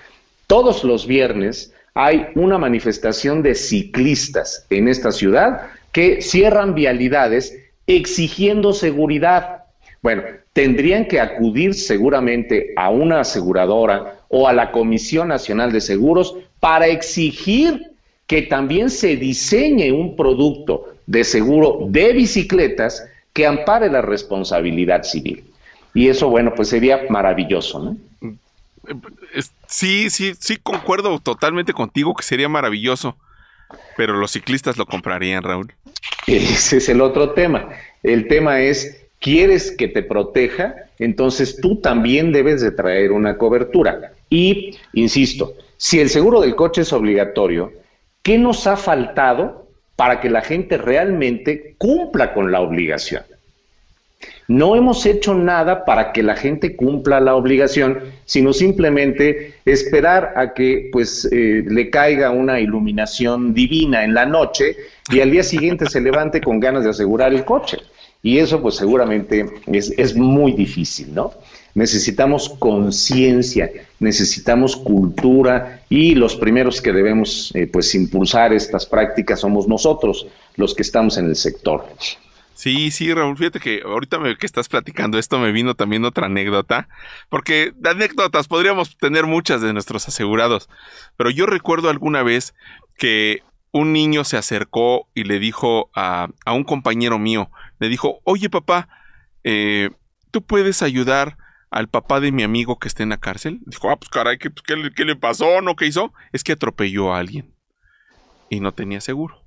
Todos 0.54 0.84
los 0.84 1.08
viernes 1.08 1.74
hay 1.94 2.28
una 2.36 2.58
manifestación 2.58 3.42
de 3.42 3.56
ciclistas 3.56 4.64
en 4.70 4.86
esta 4.86 5.10
ciudad 5.10 5.62
que 5.90 6.22
cierran 6.22 6.76
vialidades 6.76 7.58
exigiendo 7.88 8.72
seguridad. 8.72 9.64
Bueno, 10.00 10.22
tendrían 10.52 11.08
que 11.08 11.18
acudir 11.18 11.74
seguramente 11.74 12.72
a 12.76 12.88
una 12.88 13.22
aseguradora 13.22 14.20
o 14.28 14.46
a 14.46 14.52
la 14.52 14.70
Comisión 14.70 15.26
Nacional 15.26 15.72
de 15.72 15.80
Seguros 15.80 16.36
para 16.60 16.86
exigir 16.86 17.90
que 18.28 18.42
también 18.42 18.90
se 18.90 19.16
diseñe 19.16 19.90
un 19.90 20.14
producto 20.14 20.94
de 21.04 21.24
seguro 21.24 21.80
de 21.88 22.12
bicicletas 22.12 23.04
que 23.32 23.44
ampare 23.44 23.90
la 23.90 24.02
responsabilidad 24.02 25.02
civil. 25.02 25.42
Y 25.94 26.06
eso, 26.06 26.28
bueno, 26.28 26.52
pues 26.54 26.68
sería 26.68 27.06
maravilloso, 27.08 27.80
¿no? 27.80 27.96
Sí, 29.66 30.10
sí, 30.10 30.34
sí, 30.38 30.58
concuerdo 30.62 31.18
totalmente 31.18 31.72
contigo 31.72 32.14
que 32.14 32.22
sería 32.22 32.48
maravilloso, 32.48 33.16
pero 33.96 34.14
los 34.14 34.32
ciclistas 34.32 34.76
lo 34.76 34.86
comprarían, 34.86 35.42
Raúl. 35.42 35.72
Ese 36.26 36.78
es 36.78 36.88
el 36.88 37.00
otro 37.00 37.30
tema. 37.30 37.68
El 38.02 38.28
tema 38.28 38.60
es 38.60 39.04
quieres 39.20 39.72
que 39.72 39.88
te 39.88 40.02
proteja, 40.02 40.74
entonces 40.98 41.58
tú 41.60 41.80
también 41.80 42.32
debes 42.32 42.60
de 42.60 42.70
traer 42.70 43.12
una 43.12 43.38
cobertura. 43.38 44.12
Y, 44.28 44.76
insisto, 44.92 45.54
si 45.76 46.00
el 46.00 46.10
seguro 46.10 46.40
del 46.40 46.54
coche 46.54 46.82
es 46.82 46.92
obligatorio, 46.92 47.72
¿qué 48.22 48.38
nos 48.38 48.66
ha 48.66 48.76
faltado 48.76 49.68
para 49.96 50.20
que 50.20 50.28
la 50.28 50.42
gente 50.42 50.76
realmente 50.76 51.74
cumpla 51.78 52.34
con 52.34 52.52
la 52.52 52.60
obligación? 52.60 53.22
No 54.48 54.76
hemos 54.76 55.06
hecho 55.06 55.34
nada 55.34 55.84
para 55.84 56.12
que 56.12 56.22
la 56.22 56.37
gente 56.37 56.76
cumpla 56.76 57.20
la 57.20 57.34
obligación, 57.34 58.00
sino 58.26 58.52
simplemente 58.52 59.54
esperar 59.64 60.34
a 60.37 60.52
que 60.52 60.90
pues 60.92 61.26
eh, 61.32 61.64
le 61.66 61.88
caiga 61.88 62.30
una 62.30 62.60
iluminación 62.60 63.54
divina 63.54 64.04
en 64.04 64.12
la 64.12 64.26
noche 64.26 64.76
y 65.10 65.20
al 65.20 65.30
día 65.30 65.42
siguiente 65.42 65.88
se 65.88 66.00
levante 66.00 66.40
con 66.40 66.60
ganas 66.60 66.84
de 66.84 66.90
asegurar 66.90 67.32
el 67.32 67.44
coche. 67.44 67.78
Y 68.22 68.38
eso 68.38 68.62
pues 68.62 68.76
seguramente 68.76 69.44
es, 69.66 70.16
muy 70.16 70.52
difícil, 70.52 71.14
¿no? 71.14 71.32
Necesitamos 71.74 72.48
conciencia, 72.58 73.70
necesitamos 74.00 74.76
cultura 74.76 75.82
y 75.90 76.14
los 76.14 76.34
primeros 76.37 76.80
que 76.80 76.92
debemos 76.92 77.50
eh, 77.54 77.66
pues 77.66 77.94
impulsar 77.94 78.54
estas 78.54 78.87
prácticas 78.87 79.40
somos 79.40 79.68
nosotros, 79.68 80.26
los 80.56 80.74
que 80.74 80.82
estamos 80.82 81.18
en 81.18 81.26
el 81.26 81.37
sector. 81.37 81.84
Sí, 82.54 82.92
sí, 82.92 83.12
Raúl, 83.12 83.36
fíjate 83.36 83.58
que 83.58 83.82
ahorita 83.84 84.18
que 84.38 84.46
estás 84.46 84.68
platicando 84.68 85.18
esto 85.18 85.40
me 85.40 85.50
vino 85.50 85.74
también 85.74 86.04
otra 86.04 86.26
anécdota, 86.26 86.88
porque 87.28 87.72
de 87.74 87.90
anécdotas 87.90 88.46
podríamos 88.46 88.96
tener 88.96 89.26
muchas 89.26 89.60
de 89.60 89.72
nuestros 89.72 90.06
asegurados, 90.06 90.68
pero 91.16 91.30
yo 91.30 91.46
recuerdo 91.46 91.90
alguna 91.90 92.22
vez 92.22 92.54
que 92.96 93.42
un 93.72 93.92
niño 93.92 94.22
se 94.22 94.36
acercó 94.36 95.08
y 95.14 95.24
le 95.24 95.40
dijo 95.40 95.90
a, 95.96 96.28
un 96.46 96.62
compañero 96.62 97.18
mío, 97.18 97.50
le 97.80 97.88
dijo, 97.88 98.20
oye 98.22 98.48
papá, 98.48 98.88
eh, 99.42 99.90
¿tú 100.30 100.44
puedes 100.44 100.80
ayudar 100.82 101.36
al 101.70 101.88
papá 101.88 102.20
de 102.20 102.30
mi 102.30 102.44
amigo 102.44 102.78
que 102.78 102.86
está 102.86 103.02
en 103.02 103.08
la 103.08 103.18
cárcel? 103.18 103.58
Dijo, 103.66 103.90
ah, 103.90 103.96
pues 103.96 104.10
caray, 104.10 104.38
¿qué, 104.38 104.50
qué 104.94 105.04
le 105.04 105.16
pasó? 105.16 105.60
¿No? 105.60 105.74
¿Qué 105.74 105.86
hizo? 105.86 106.12
Es 106.32 106.44
que 106.44 106.52
atropelló 106.52 107.12
a 107.12 107.18
alguien 107.18 107.52
y 108.48 108.60
no 108.60 108.72
tenía 108.72 109.00
seguro 109.00 109.43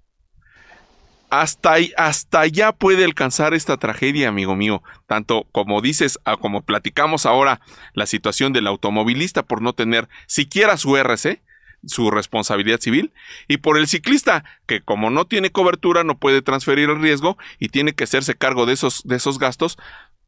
hasta, 1.30 1.76
hasta 1.98 2.42
allá 2.42 2.72
puede 2.72 3.04
alcanzar 3.04 3.54
esta 3.54 3.78
tragedia, 3.78 4.30
amigo 4.30 4.56
mío. 4.56 4.82
Tanto 5.08 5.48
como 5.52 5.82
dices, 5.82 6.20
como 6.40 6.62
platicamos 6.64 7.26
ahora, 7.26 7.62
la 7.94 8.06
situación 8.06 8.54
del 8.54 8.68
automovilista 8.68 9.44
por 9.44 9.62
no 9.62 9.74
tener 9.74 10.08
siquiera 10.28 10.78
su 10.78 10.96
RC, 10.98 11.42
su 11.86 12.12
responsabilidad 12.12 12.80
civil, 12.80 13.14
y 13.48 13.58
por 13.58 13.78
el 13.78 13.88
ciclista, 13.88 14.44
que 14.66 14.82
como 14.82 15.10
no 15.10 15.26
tiene 15.26 15.52
cobertura, 15.52 16.04
no 16.04 16.18
puede 16.18 16.42
transferir 16.42 16.90
el 16.90 17.02
riesgo 17.02 17.38
y 17.60 17.70
tiene 17.70 17.94
que 17.94 18.06
hacerse 18.06 18.36
cargo 18.36 18.66
de 18.66 18.74
esos, 18.74 19.04
de 19.04 19.16
esos 19.16 19.40
gastos 19.40 19.78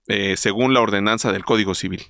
eh, 0.08 0.38
según 0.38 0.74
la 0.74 0.82
ordenanza 0.82 1.32
del 1.32 1.46
Código 1.46 1.76
Civil. 1.76 2.02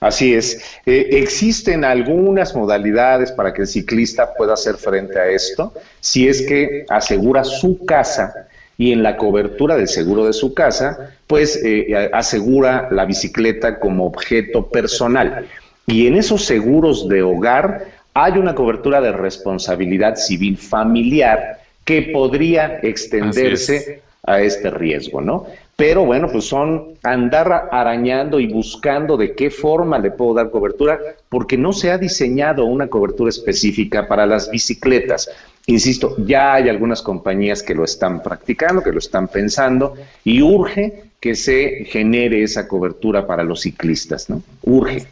Así 0.00 0.34
es. 0.34 0.62
Eh, 0.86 1.08
existen 1.12 1.84
algunas 1.84 2.54
modalidades 2.54 3.32
para 3.32 3.52
que 3.52 3.62
el 3.62 3.68
ciclista 3.68 4.34
pueda 4.34 4.54
hacer 4.54 4.76
frente 4.76 5.18
a 5.18 5.28
esto, 5.28 5.72
si 6.00 6.28
es 6.28 6.42
que 6.42 6.84
asegura 6.88 7.44
su 7.44 7.84
casa 7.84 8.48
y 8.78 8.92
en 8.92 9.02
la 9.02 9.16
cobertura 9.16 9.76
del 9.76 9.88
seguro 9.88 10.24
de 10.24 10.32
su 10.32 10.54
casa, 10.54 11.14
pues 11.26 11.60
eh, 11.62 12.10
asegura 12.12 12.88
la 12.90 13.04
bicicleta 13.04 13.78
como 13.78 14.06
objeto 14.06 14.68
personal. 14.68 15.46
Y 15.86 16.06
en 16.06 16.16
esos 16.16 16.44
seguros 16.44 17.08
de 17.08 17.22
hogar 17.22 17.84
hay 18.14 18.32
una 18.38 18.54
cobertura 18.54 19.00
de 19.00 19.12
responsabilidad 19.12 20.16
civil 20.16 20.56
familiar 20.56 21.60
que 21.84 22.02
podría 22.02 22.80
extenderse 22.82 24.02
a 24.24 24.40
este 24.40 24.70
riesgo, 24.70 25.20
¿no? 25.20 25.46
Pero 25.80 26.04
bueno, 26.04 26.28
pues 26.30 26.44
son 26.44 26.98
andar 27.02 27.70
arañando 27.72 28.38
y 28.38 28.46
buscando 28.46 29.16
de 29.16 29.34
qué 29.34 29.50
forma 29.50 29.98
le 29.98 30.10
puedo 30.10 30.34
dar 30.34 30.50
cobertura, 30.50 31.00
porque 31.30 31.56
no 31.56 31.72
se 31.72 31.90
ha 31.90 31.96
diseñado 31.96 32.66
una 32.66 32.88
cobertura 32.88 33.30
específica 33.30 34.06
para 34.06 34.26
las 34.26 34.50
bicicletas. 34.50 35.30
Insisto, 35.64 36.16
ya 36.18 36.52
hay 36.52 36.68
algunas 36.68 37.00
compañías 37.00 37.62
que 37.62 37.74
lo 37.74 37.84
están 37.84 38.22
practicando, 38.22 38.82
que 38.82 38.92
lo 38.92 38.98
están 38.98 39.28
pensando, 39.28 39.94
y 40.22 40.42
urge 40.42 41.04
que 41.18 41.34
se 41.34 41.86
genere 41.86 42.42
esa 42.42 42.68
cobertura 42.68 43.26
para 43.26 43.42
los 43.42 43.62
ciclistas, 43.62 44.28
¿no? 44.28 44.42
Urge. 44.62 45.06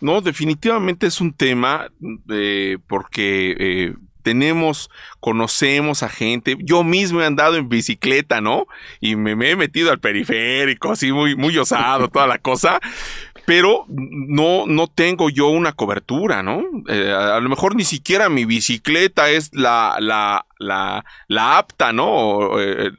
No, 0.00 0.20
definitivamente 0.20 1.08
es 1.08 1.20
un 1.20 1.32
tema 1.32 1.90
eh, 2.30 2.78
porque 2.86 3.92
tenemos, 4.22 4.90
conocemos 5.20 6.02
a 6.02 6.08
gente. 6.08 6.56
Yo 6.60 6.84
mismo 6.84 7.20
he 7.20 7.26
andado 7.26 7.56
en 7.56 7.68
bicicleta, 7.68 8.40
¿no? 8.40 8.66
Y 9.00 9.16
me, 9.16 9.32
he 9.50 9.56
metido 9.56 9.90
al 9.90 10.00
periférico, 10.00 10.92
así 10.92 11.12
muy, 11.12 11.36
muy 11.36 11.56
osado, 11.58 12.08
toda 12.08 12.26
la 12.26 12.38
cosa 12.38 12.80
pero 13.44 13.86
no, 13.88 14.66
no 14.66 14.86
tengo 14.86 15.28
yo 15.28 15.48
una 15.48 15.72
cobertura, 15.72 16.42
¿no? 16.42 16.62
Eh, 16.88 17.12
a, 17.12 17.40
lo 17.40 17.48
mejor 17.48 17.74
ni 17.74 17.84
siquiera 17.84 18.28
mi 18.28 18.44
bicicleta 18.44 19.30
es 19.30 19.50
la, 19.52 19.96
la, 19.98 20.46
la, 20.62 21.04
la 21.28 21.58
apta, 21.58 21.92
¿no? 21.92 22.60
Eh, 22.60 22.92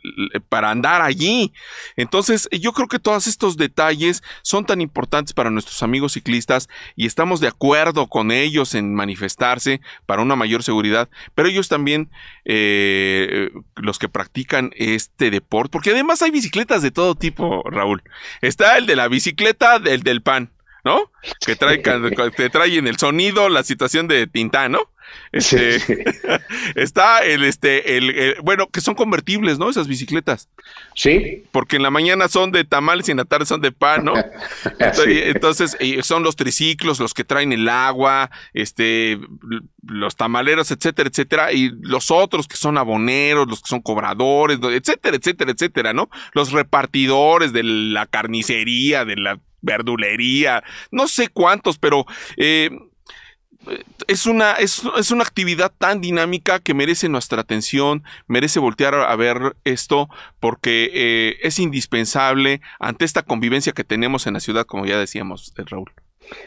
para 0.49 0.69
andar 0.69 1.01
allí. 1.01 1.53
Entonces, 1.95 2.47
yo 2.51 2.73
creo 2.73 2.87
que 2.87 2.99
todos 2.99 3.27
estos 3.27 3.57
detalles 3.57 4.23
son 4.41 4.65
tan 4.65 4.81
importantes 4.81 5.33
para 5.33 5.49
nuestros 5.49 5.81
amigos 5.83 6.13
ciclistas 6.13 6.69
y 6.95 7.05
estamos 7.05 7.39
de 7.39 7.47
acuerdo 7.47 8.07
con 8.07 8.31
ellos 8.31 8.75
en 8.75 8.93
manifestarse 8.93 9.81
para 10.05 10.21
una 10.21 10.35
mayor 10.35 10.63
seguridad, 10.63 11.09
pero 11.35 11.47
ellos 11.47 11.69
también, 11.69 12.09
eh, 12.45 13.49
los 13.75 13.99
que 13.99 14.09
practican 14.09 14.71
este 14.75 15.31
deporte, 15.31 15.71
porque 15.71 15.91
además 15.91 16.21
hay 16.21 16.31
bicicletas 16.31 16.81
de 16.81 16.91
todo 16.91 17.15
tipo, 17.15 17.63
Raúl. 17.69 18.03
Está 18.41 18.77
el 18.77 18.85
de 18.85 18.95
la 18.95 19.07
bicicleta, 19.07 19.77
el 19.77 20.03
del 20.03 20.21
pan, 20.21 20.51
¿no? 20.83 21.11
Que 21.45 21.55
trae, 21.55 21.81
que 22.37 22.49
trae 22.49 22.77
en 22.77 22.87
el 22.87 22.97
sonido 22.97 23.49
la 23.49 23.63
situación 23.63 24.07
de 24.07 24.27
Tintán, 24.27 24.73
¿no? 24.73 24.92
Este, 25.33 25.81
está 26.75 27.25
el, 27.25 27.43
este, 27.43 27.97
el, 27.97 28.35
bueno, 28.43 28.67
que 28.69 28.81
son 28.81 28.93
convertibles, 28.93 29.57
¿no? 29.57 29.69
Esas 29.69 29.87
bicicletas. 29.87 30.47
Sí. 30.93 31.43
Porque 31.51 31.77
en 31.77 31.81
la 31.81 31.89
mañana 31.89 32.27
son 32.27 32.51
de 32.51 32.63
tamales 32.65 33.07
y 33.07 33.11
en 33.11 33.17
la 33.17 33.25
tarde 33.25 33.47
son 33.47 33.59
de 33.59 33.71
pan, 33.71 34.05
¿no? 34.05 34.13
Entonces, 34.79 35.75
son 36.03 36.21
los 36.21 36.35
triciclos, 36.35 36.99
los 36.99 37.15
que 37.15 37.23
traen 37.23 37.51
el 37.51 37.67
agua, 37.67 38.29
este, 38.53 39.19
los 39.81 40.15
tamaleros, 40.15 40.69
etcétera, 40.69 41.09
etcétera, 41.09 41.51
y 41.51 41.71
los 41.81 42.11
otros 42.11 42.47
que 42.47 42.55
son 42.55 42.77
aboneros, 42.77 43.47
los 43.47 43.61
que 43.61 43.69
son 43.69 43.81
cobradores, 43.81 44.59
etcétera, 44.61 45.17
etcétera, 45.17 45.51
etcétera, 45.51 45.93
¿no? 45.93 46.09
Los 46.33 46.51
repartidores 46.51 47.53
de 47.53 47.63
la 47.63 48.05
carnicería, 48.05 49.03
de 49.03 49.15
la 49.15 49.39
verdulería, 49.61 50.63
no 50.91 51.07
sé 51.07 51.29
cuántos, 51.29 51.79
pero 51.79 52.05
eh, 52.37 52.69
es 54.07 54.25
una, 54.25 54.53
es, 54.53 54.83
una 55.11 55.23
actividad 55.23 55.71
tan 55.77 56.01
dinámica 56.01 56.59
que 56.59 56.73
merece 56.73 57.09
nuestra 57.09 57.41
atención, 57.41 58.03
merece 58.27 58.59
voltear 58.59 58.95
a 58.95 59.15
ver 59.15 59.55
esto 59.63 60.09
porque 60.39 60.89
eh, 60.93 61.37
es 61.41 61.59
indispensable 61.59 62.61
ante 62.79 63.05
esta 63.05 63.23
convivencia 63.23 63.73
que 63.73 63.83
tenemos 63.83 64.27
en 64.27 64.33
la 64.33 64.39
ciudad, 64.39 64.65
como 64.65 64.85
ya 64.85 64.97
decíamos, 64.97 65.53
eh, 65.57 65.63
Raúl. 65.65 65.91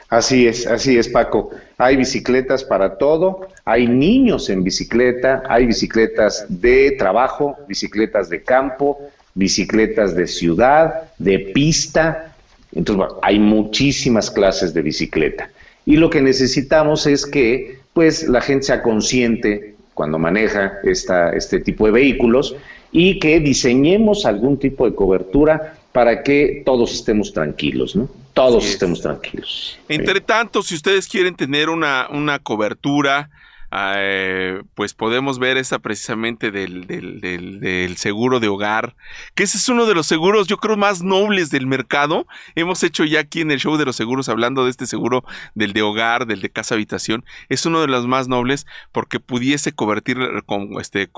Así 0.09 0.47
es, 0.47 0.67
así 0.67 0.97
es, 0.97 1.09
Paco. 1.09 1.51
Hay 1.79 1.97
bicicletas 1.97 2.65
para 2.65 2.97
todo, 2.97 3.49
hay 3.65 3.87
niños 3.87 4.49
en 4.49 4.65
bicicleta, 4.65 5.43
hay 5.49 5.67
bicicletas 5.67 6.47
de 6.49 6.93
trabajo, 6.93 7.57
bicicletas 7.69 8.29
de 8.29 8.43
campo, 8.43 8.99
bicicletas 9.35 10.15
de 10.15 10.27
ciudad, 10.27 11.13
de 11.19 11.39
pista. 11.55 12.35
Entonces, 12.75 13.17
hay 13.23 13.39
muchísimas 13.39 14.31
clases 14.31 14.73
de 14.73 14.83
bicicleta. 14.83 15.51
Y 15.87 15.97
lo 15.97 16.11
que 16.11 16.21
necesitamos 16.21 17.07
es 17.07 17.25
que 17.25 17.79
pues 17.95 18.29
la 18.29 18.43
gente 18.43 18.67
sea 18.67 18.83
consciente 18.83 19.77
cuando 19.95 20.19
maneja 20.19 20.75
esta, 20.85 21.31
este 21.31 21.61
tipo 21.61 21.87
de 21.87 21.93
vehículos 21.93 22.55
y 22.93 23.19
que 23.19 23.41
diseñemos 23.41 24.27
algún 24.27 24.59
tipo 24.59 24.85
de 24.85 24.95
cobertura 24.95 25.79
para 25.93 26.23
que 26.23 26.63
todos 26.67 26.93
estemos 26.93 27.33
tranquilos, 27.33 27.97
¿no? 27.97 28.11
Todos 28.35 28.67
estemos 28.67 29.01
tranquilos. 29.01 29.79
Entre 29.89 30.21
tanto, 30.21 30.63
si 30.63 30.75
ustedes 30.75 31.09
quieren 31.09 31.35
tener 31.35 31.71
una, 31.71 32.09
una 32.11 32.39
cobertura 32.39 33.31
eh, 33.73 34.63
pues 34.75 34.95
podemos 34.95 35.39
ver 35.39 35.57
esa 35.57 35.79
precisamente 35.79 36.51
del, 36.51 36.87
del, 36.87 37.97
seguro 37.97 38.41
de 38.41 38.49
hogar, 38.49 38.97
que 39.35 39.45
ese 39.45 39.59
es 39.59 39.69
uno 39.69 39.87
de 39.87 39.95
los 39.95 40.07
seguros, 40.07 40.47
yo 40.47 40.59
creo, 40.59 40.77
más 40.77 41.03
nobles 41.03 41.51
del 41.51 41.67
mercado. 41.67 42.27
Hemos 42.55 42.83
hecho 42.83 43.05
ya 43.05 43.21
aquí 43.21 43.41
en 43.41 43.51
el 43.51 43.61
show 43.61 43.77
de 43.77 43.85
los 43.85 43.97
seguros, 43.97 44.29
hablando 44.29 44.65
de 44.65 44.71
este 44.71 44.87
seguro 44.87 45.25
del 45.55 45.73
de 45.73 45.83
hogar, 45.83 46.27
del 46.27 46.41
de 46.41 46.51
casa 46.51 46.75
habitación, 46.75 47.25
es 47.49 47.67
uno 47.67 47.81
de 47.81 47.89
los 47.89 48.07
más 48.07 48.29
nobles 48.29 48.67
porque 48.93 49.21
pudiese 49.21 49.73
convertir 49.73 50.19
con 50.47 50.81
este 50.81 51.11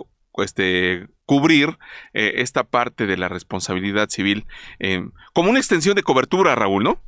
este, 0.42 1.08
cubrir 1.24 1.78
eh, 2.14 2.34
esta 2.36 2.64
parte 2.64 3.06
de 3.06 3.16
la 3.16 3.28
responsabilidad 3.28 4.08
civil 4.08 4.46
eh, 4.78 5.04
como 5.32 5.50
una 5.50 5.58
extensión 5.58 5.96
de 5.96 6.02
cobertura, 6.02 6.54
Raúl, 6.54 6.84
¿no? 6.84 7.00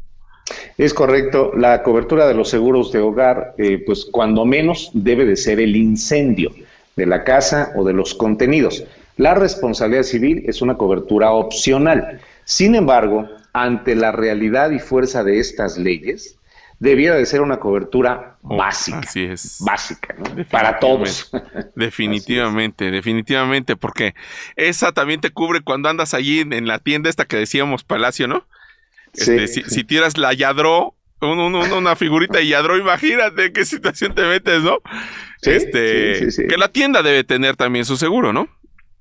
Es 0.79 0.95
correcto, 0.95 1.53
la 1.57 1.83
cobertura 1.83 2.27
de 2.27 2.35
los 2.35 2.49
seguros 2.49 2.91
de 2.93 3.01
hogar, 3.01 3.55
eh, 3.59 3.83
pues 3.85 4.05
cuando 4.05 4.45
menos 4.45 4.91
debe 4.95 5.25
de 5.25 5.37
ser 5.37 5.61
el 5.61 5.77
incendio 5.77 6.53
de 6.97 7.07
la 7.07 7.25
casa 7.25 7.73
o 7.77 7.85
de 7.85 7.93
los 7.93 8.15
contenidos. 8.15 8.85
La 9.17 9.35
responsabilidad 9.35 10.03
civil 10.03 10.43
es 10.47 10.63
una 10.63 10.77
cobertura 10.77 11.31
opcional. 11.33 12.21
Sin 12.45 12.75
embargo, 12.75 13.29
ante 13.53 13.95
la 13.95 14.13
realidad 14.13 14.71
y 14.71 14.79
fuerza 14.79 15.23
de 15.23 15.39
estas 15.39 15.77
leyes, 15.77 16.37
debiera 16.81 17.15
de 17.17 17.27
ser 17.27 17.43
una 17.43 17.59
cobertura 17.59 18.37
oh, 18.43 18.57
básica. 18.57 19.01
Así 19.01 19.25
es. 19.25 19.59
Básica, 19.61 20.15
¿no? 20.19 20.45
Para 20.47 20.79
todos. 20.79 21.31
Definitivamente, 21.77 22.91
definitivamente, 22.91 23.77
porque 23.77 24.15
esa 24.57 24.93
también 24.93 25.21
te 25.21 25.31
cubre 25.31 25.61
cuando 25.61 25.89
andas 25.89 26.15
allí 26.15 26.41
en, 26.41 26.67
la 26.67 26.79
tienda 26.79 27.09
esta 27.09 27.27
que 27.27 27.37
decíamos 27.37 27.85
Palacio, 27.85 28.27
¿no? 28.27 28.45
Este, 29.15 29.49
si, 29.49 29.85
tiras 29.85 30.17
la 30.17 30.33
Yadro, 30.33 30.95
una 31.21 31.97
figurita 31.97 32.39
de 32.39 32.47
Yadro, 32.47 32.79
imagínate 32.79 33.53
qué 33.53 33.65
situación 33.65 34.15
te 34.15 34.23
metes, 34.23 34.63
¿no? 34.63 34.79
este, 35.43 36.29
que 36.47 36.57
la 36.57 36.69
tienda 36.69 37.03
debe 37.03 37.25
tener 37.25 37.57
también 37.57 37.85
su 37.85 37.97
seguro, 37.97 38.33
¿no? 38.33 38.49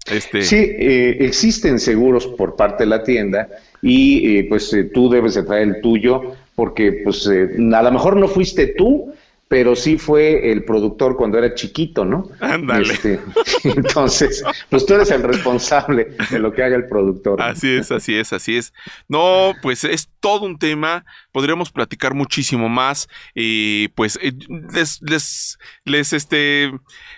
Este... 0.09 0.41
Sí, 0.41 0.55
eh, 0.55 1.17
existen 1.19 1.79
seguros 1.79 2.25
por 2.25 2.55
parte 2.55 2.83
de 2.83 2.89
la 2.89 3.03
tienda 3.03 3.49
y 3.81 4.37
eh, 4.37 4.45
pues 4.49 4.73
eh, 4.73 4.85
tú 4.85 5.09
debes 5.09 5.35
de 5.35 5.43
traer 5.43 5.67
el 5.67 5.81
tuyo 5.81 6.35
porque 6.55 7.01
pues 7.03 7.27
a 7.27 7.81
lo 7.81 7.91
mejor 7.91 8.17
no 8.17 8.27
fuiste 8.27 8.67
tú, 8.67 9.13
pero 9.49 9.75
sí 9.75 9.97
fue 9.97 10.51
el 10.51 10.63
productor 10.63 11.17
cuando 11.17 11.39
era 11.39 11.55
chiquito, 11.55 12.05
¿no? 12.05 12.29
Ándale. 12.39 12.93
Este, 12.93 13.19
entonces, 13.63 14.43
pues 14.69 14.85
tú 14.85 14.93
eres 14.93 15.09
el 15.09 15.23
responsable 15.23 16.15
de 16.29 16.39
lo 16.39 16.53
que 16.53 16.63
haga 16.63 16.75
el 16.75 16.87
productor. 16.87 17.41
Así 17.41 17.75
es, 17.75 17.91
así 17.91 18.15
es, 18.15 18.31
así 18.31 18.57
es. 18.57 18.73
No, 19.07 19.55
pues 19.63 19.83
es 19.83 20.07
todo 20.19 20.45
un 20.45 20.59
tema, 20.59 21.03
podríamos 21.31 21.71
platicar 21.71 22.13
muchísimo 22.13 22.69
más 22.69 23.09
y 23.33 23.87
pues 23.89 24.19
eh, 24.21 24.33
les, 24.71 25.01
les, 25.01 25.57
les, 25.83 26.13
este, 26.13 26.71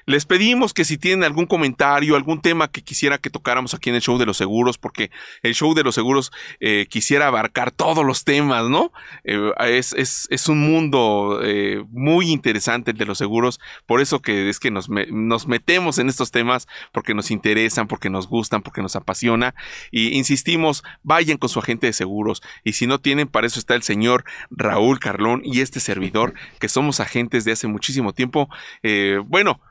les 0.05 0.25
pedimos 0.25 0.73
que 0.73 0.85
si 0.85 0.97
tienen 0.97 1.25
algún 1.25 1.47
comentario, 1.47 2.15
algún 2.15 2.41
tema 2.41 2.69
que 2.69 2.81
quisiera 2.81 3.17
que 3.17 3.29
tocáramos 3.29 3.73
aquí 3.73 3.89
en 3.89 3.95
el 3.95 4.01
show 4.01 4.17
de 4.17 4.25
los 4.25 4.37
seguros, 4.37 4.77
porque 4.77 5.11
el 5.43 5.53
show 5.53 5.73
de 5.73 5.83
los 5.83 5.95
seguros 5.95 6.31
eh, 6.61 6.87
quisiera 6.89 7.27
abarcar 7.27 7.71
todos 7.71 8.05
los 8.05 8.23
temas, 8.23 8.69
¿no? 8.69 8.93
Eh, 9.25 9.51
es, 9.67 9.93
es, 9.93 10.27
es, 10.29 10.47
un 10.47 10.59
mundo 10.59 11.41
muy 11.89 12.20
interesante 12.29 12.91
el 12.91 12.97
de 12.97 13.05
los 13.05 13.17
seguros, 13.17 13.59
por 13.85 14.01
eso 14.01 14.21
que 14.21 14.49
es 14.49 14.59
que 14.59 14.71
nos, 14.71 14.89
nos 14.89 15.47
metemos 15.47 15.97
en 15.97 16.09
estos 16.09 16.31
temas, 16.31 16.67
porque 16.91 17.13
nos 17.13 17.31
interesan, 17.31 17.87
porque 17.87 18.09
nos 18.09 18.27
gustan, 18.27 18.61
porque 18.61 18.81
nos 18.81 18.95
apasiona, 18.95 19.55
y 19.91 20.17
insistimos, 20.17 20.83
vayan 21.03 21.37
con 21.37 21.49
su 21.49 21.59
agente 21.59 21.87
de 21.87 21.93
seguros, 21.93 22.41
y 22.63 22.73
si 22.73 22.87
no 22.87 22.99
tienen, 22.99 23.27
para 23.27 23.47
eso 23.47 23.59
está 23.59 23.75
el 23.75 23.83
señor 23.83 24.25
Raúl 24.49 24.99
Carlón 24.99 25.41
y 25.43 25.61
este 25.61 25.79
servidor, 25.79 26.33
que 26.59 26.69
somos 26.69 26.99
agentes 26.99 27.45
de 27.45 27.53
hace 27.53 27.67
muchísimo 27.67 28.13
tiempo. 28.13 28.49
Eh, 28.83 29.19
bueno, 29.25 29.61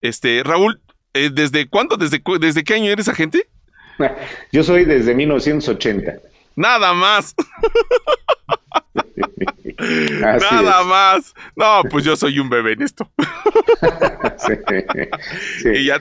este, 0.00 0.42
Raúl, 0.44 0.80
eh, 1.14 1.30
¿desde 1.32 1.68
cuándo, 1.68 1.96
desde, 1.96 2.22
desde 2.40 2.64
qué 2.64 2.74
año 2.74 2.90
eres 2.90 3.08
agente? 3.08 3.48
Yo 4.52 4.64
soy 4.64 4.84
desde 4.84 5.14
1980. 5.14 6.29
Nada 6.56 6.92
más. 6.94 7.34
Nada 9.78 10.84
más. 10.84 11.34
No, 11.56 11.82
pues 11.90 12.04
yo 12.04 12.16
soy 12.16 12.38
un 12.38 12.50
bebé 12.50 12.72
en 12.72 12.82
esto. 12.82 13.10
Y 15.64 15.84
ya, 15.84 16.00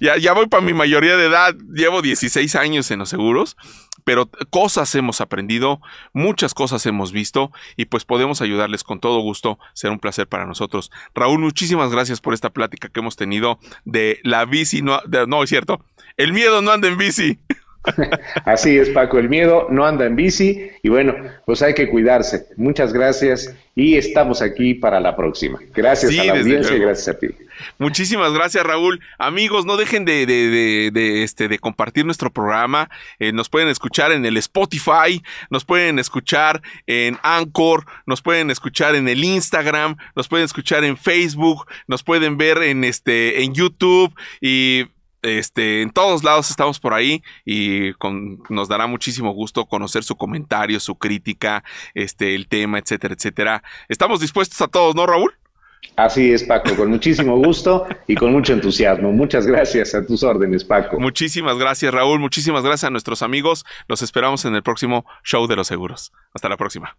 ya, 0.00 0.16
ya 0.16 0.32
voy 0.32 0.46
para 0.46 0.62
mi 0.62 0.72
mayoría 0.72 1.16
de 1.16 1.26
edad. 1.26 1.54
Llevo 1.72 2.02
16 2.02 2.54
años 2.56 2.90
en 2.90 3.00
los 3.00 3.08
seguros, 3.08 3.56
pero 4.04 4.30
cosas 4.50 4.94
hemos 4.94 5.20
aprendido, 5.20 5.80
muchas 6.12 6.54
cosas 6.54 6.84
hemos 6.86 7.12
visto 7.12 7.50
y 7.76 7.86
pues 7.86 8.04
podemos 8.04 8.40
ayudarles 8.40 8.84
con 8.84 9.00
todo 9.00 9.20
gusto. 9.20 9.58
Será 9.74 9.92
un 9.92 9.98
placer 9.98 10.28
para 10.28 10.46
nosotros. 10.46 10.90
Raúl, 11.14 11.40
muchísimas 11.40 11.90
gracias 11.90 12.20
por 12.20 12.34
esta 12.34 12.50
plática 12.50 12.88
que 12.88 13.00
hemos 13.00 13.16
tenido 13.16 13.58
de 13.84 14.20
la 14.22 14.44
bici. 14.44 14.82
No, 14.82 15.00
no 15.26 15.42
es 15.42 15.50
cierto. 15.50 15.84
El 16.16 16.32
miedo 16.32 16.62
no 16.62 16.70
anda 16.70 16.88
en 16.88 16.98
bici. 16.98 17.38
Así 18.44 18.76
es, 18.78 18.90
Paco, 18.90 19.18
el 19.18 19.28
miedo 19.28 19.66
no 19.70 19.84
anda 19.84 20.06
en 20.06 20.16
bici 20.16 20.70
y 20.82 20.88
bueno, 20.88 21.14
pues 21.46 21.62
hay 21.62 21.74
que 21.74 21.88
cuidarse. 21.88 22.46
Muchas 22.56 22.92
gracias 22.92 23.54
y 23.74 23.96
estamos 23.96 24.42
aquí 24.42 24.74
para 24.74 25.00
la 25.00 25.16
próxima. 25.16 25.58
Gracias 25.74 26.16
a 26.18 26.24
la 26.24 26.32
audiencia 26.32 26.76
y 26.76 26.78
gracias 26.78 27.08
a 27.08 27.18
ti. 27.18 27.28
Muchísimas 27.78 28.32
gracias, 28.32 28.64
Raúl. 28.64 29.00
Amigos, 29.18 29.66
no 29.66 29.76
dejen 29.76 30.04
de, 30.04 30.26
de, 30.26 30.90
de, 30.92 31.22
este, 31.22 31.48
de 31.48 31.58
compartir 31.58 32.04
nuestro 32.04 32.30
programa. 32.30 32.88
Eh, 33.18 33.32
nos 33.32 33.48
pueden 33.48 33.68
escuchar 33.68 34.12
en 34.12 34.24
el 34.24 34.36
Spotify, 34.36 35.22
nos 35.50 35.64
pueden 35.64 35.98
escuchar 35.98 36.62
en 36.86 37.18
Anchor, 37.22 37.86
nos 38.06 38.22
pueden 38.22 38.50
escuchar 38.50 38.94
en 38.94 39.08
el 39.08 39.24
Instagram, 39.24 39.96
nos 40.14 40.28
pueden 40.28 40.44
escuchar 40.44 40.84
en 40.84 40.96
Facebook, 40.96 41.66
nos 41.86 42.02
pueden 42.02 42.36
ver 42.36 42.58
en, 42.62 42.84
este, 42.84 43.42
en 43.42 43.54
YouTube 43.54 44.12
y 44.40 44.86
este, 45.22 45.82
en 45.82 45.90
todos 45.90 46.24
lados 46.24 46.50
estamos 46.50 46.80
por 46.80 46.94
ahí 46.94 47.22
y 47.44 47.92
nos 48.50 48.68
dará 48.68 48.86
muchísimo 48.86 49.32
gusto 49.32 49.66
conocer 49.66 50.04
su 50.04 50.16
comentario, 50.16 50.80
su 50.80 50.96
crítica, 50.96 51.64
este, 51.94 52.34
el 52.34 52.48
tema, 52.48 52.78
etcétera, 52.78 53.14
etcétera. 53.14 53.62
Estamos 53.88 54.20
dispuestos 54.20 54.60
a 54.60 54.68
todos, 54.68 54.94
¿no, 54.94 55.06
Raúl? 55.06 55.32
Así 55.96 56.32
es, 56.32 56.44
Paco, 56.44 56.74
con 56.74 56.88
muchísimo 56.90 57.36
gusto 57.36 57.86
y 58.06 58.14
con 58.14 58.32
mucho 58.32 58.52
entusiasmo. 58.52 59.12
Muchas 59.12 59.46
gracias 59.46 59.94
a 59.94 60.06
tus 60.06 60.22
órdenes, 60.22 60.64
Paco. 60.64 60.98
Muchísimas 60.98 61.58
gracias, 61.58 61.92
Raúl. 61.92 62.18
Muchísimas 62.18 62.62
gracias 62.62 62.84
a 62.84 62.90
nuestros 62.90 63.22
amigos. 63.22 63.66
Los 63.88 64.00
esperamos 64.00 64.44
en 64.44 64.54
el 64.54 64.62
próximo 64.62 65.04
show 65.22 65.46
de 65.46 65.56
los 65.56 65.66
seguros. 65.66 66.12
Hasta 66.32 66.48
la 66.48 66.56
próxima. 66.56 66.96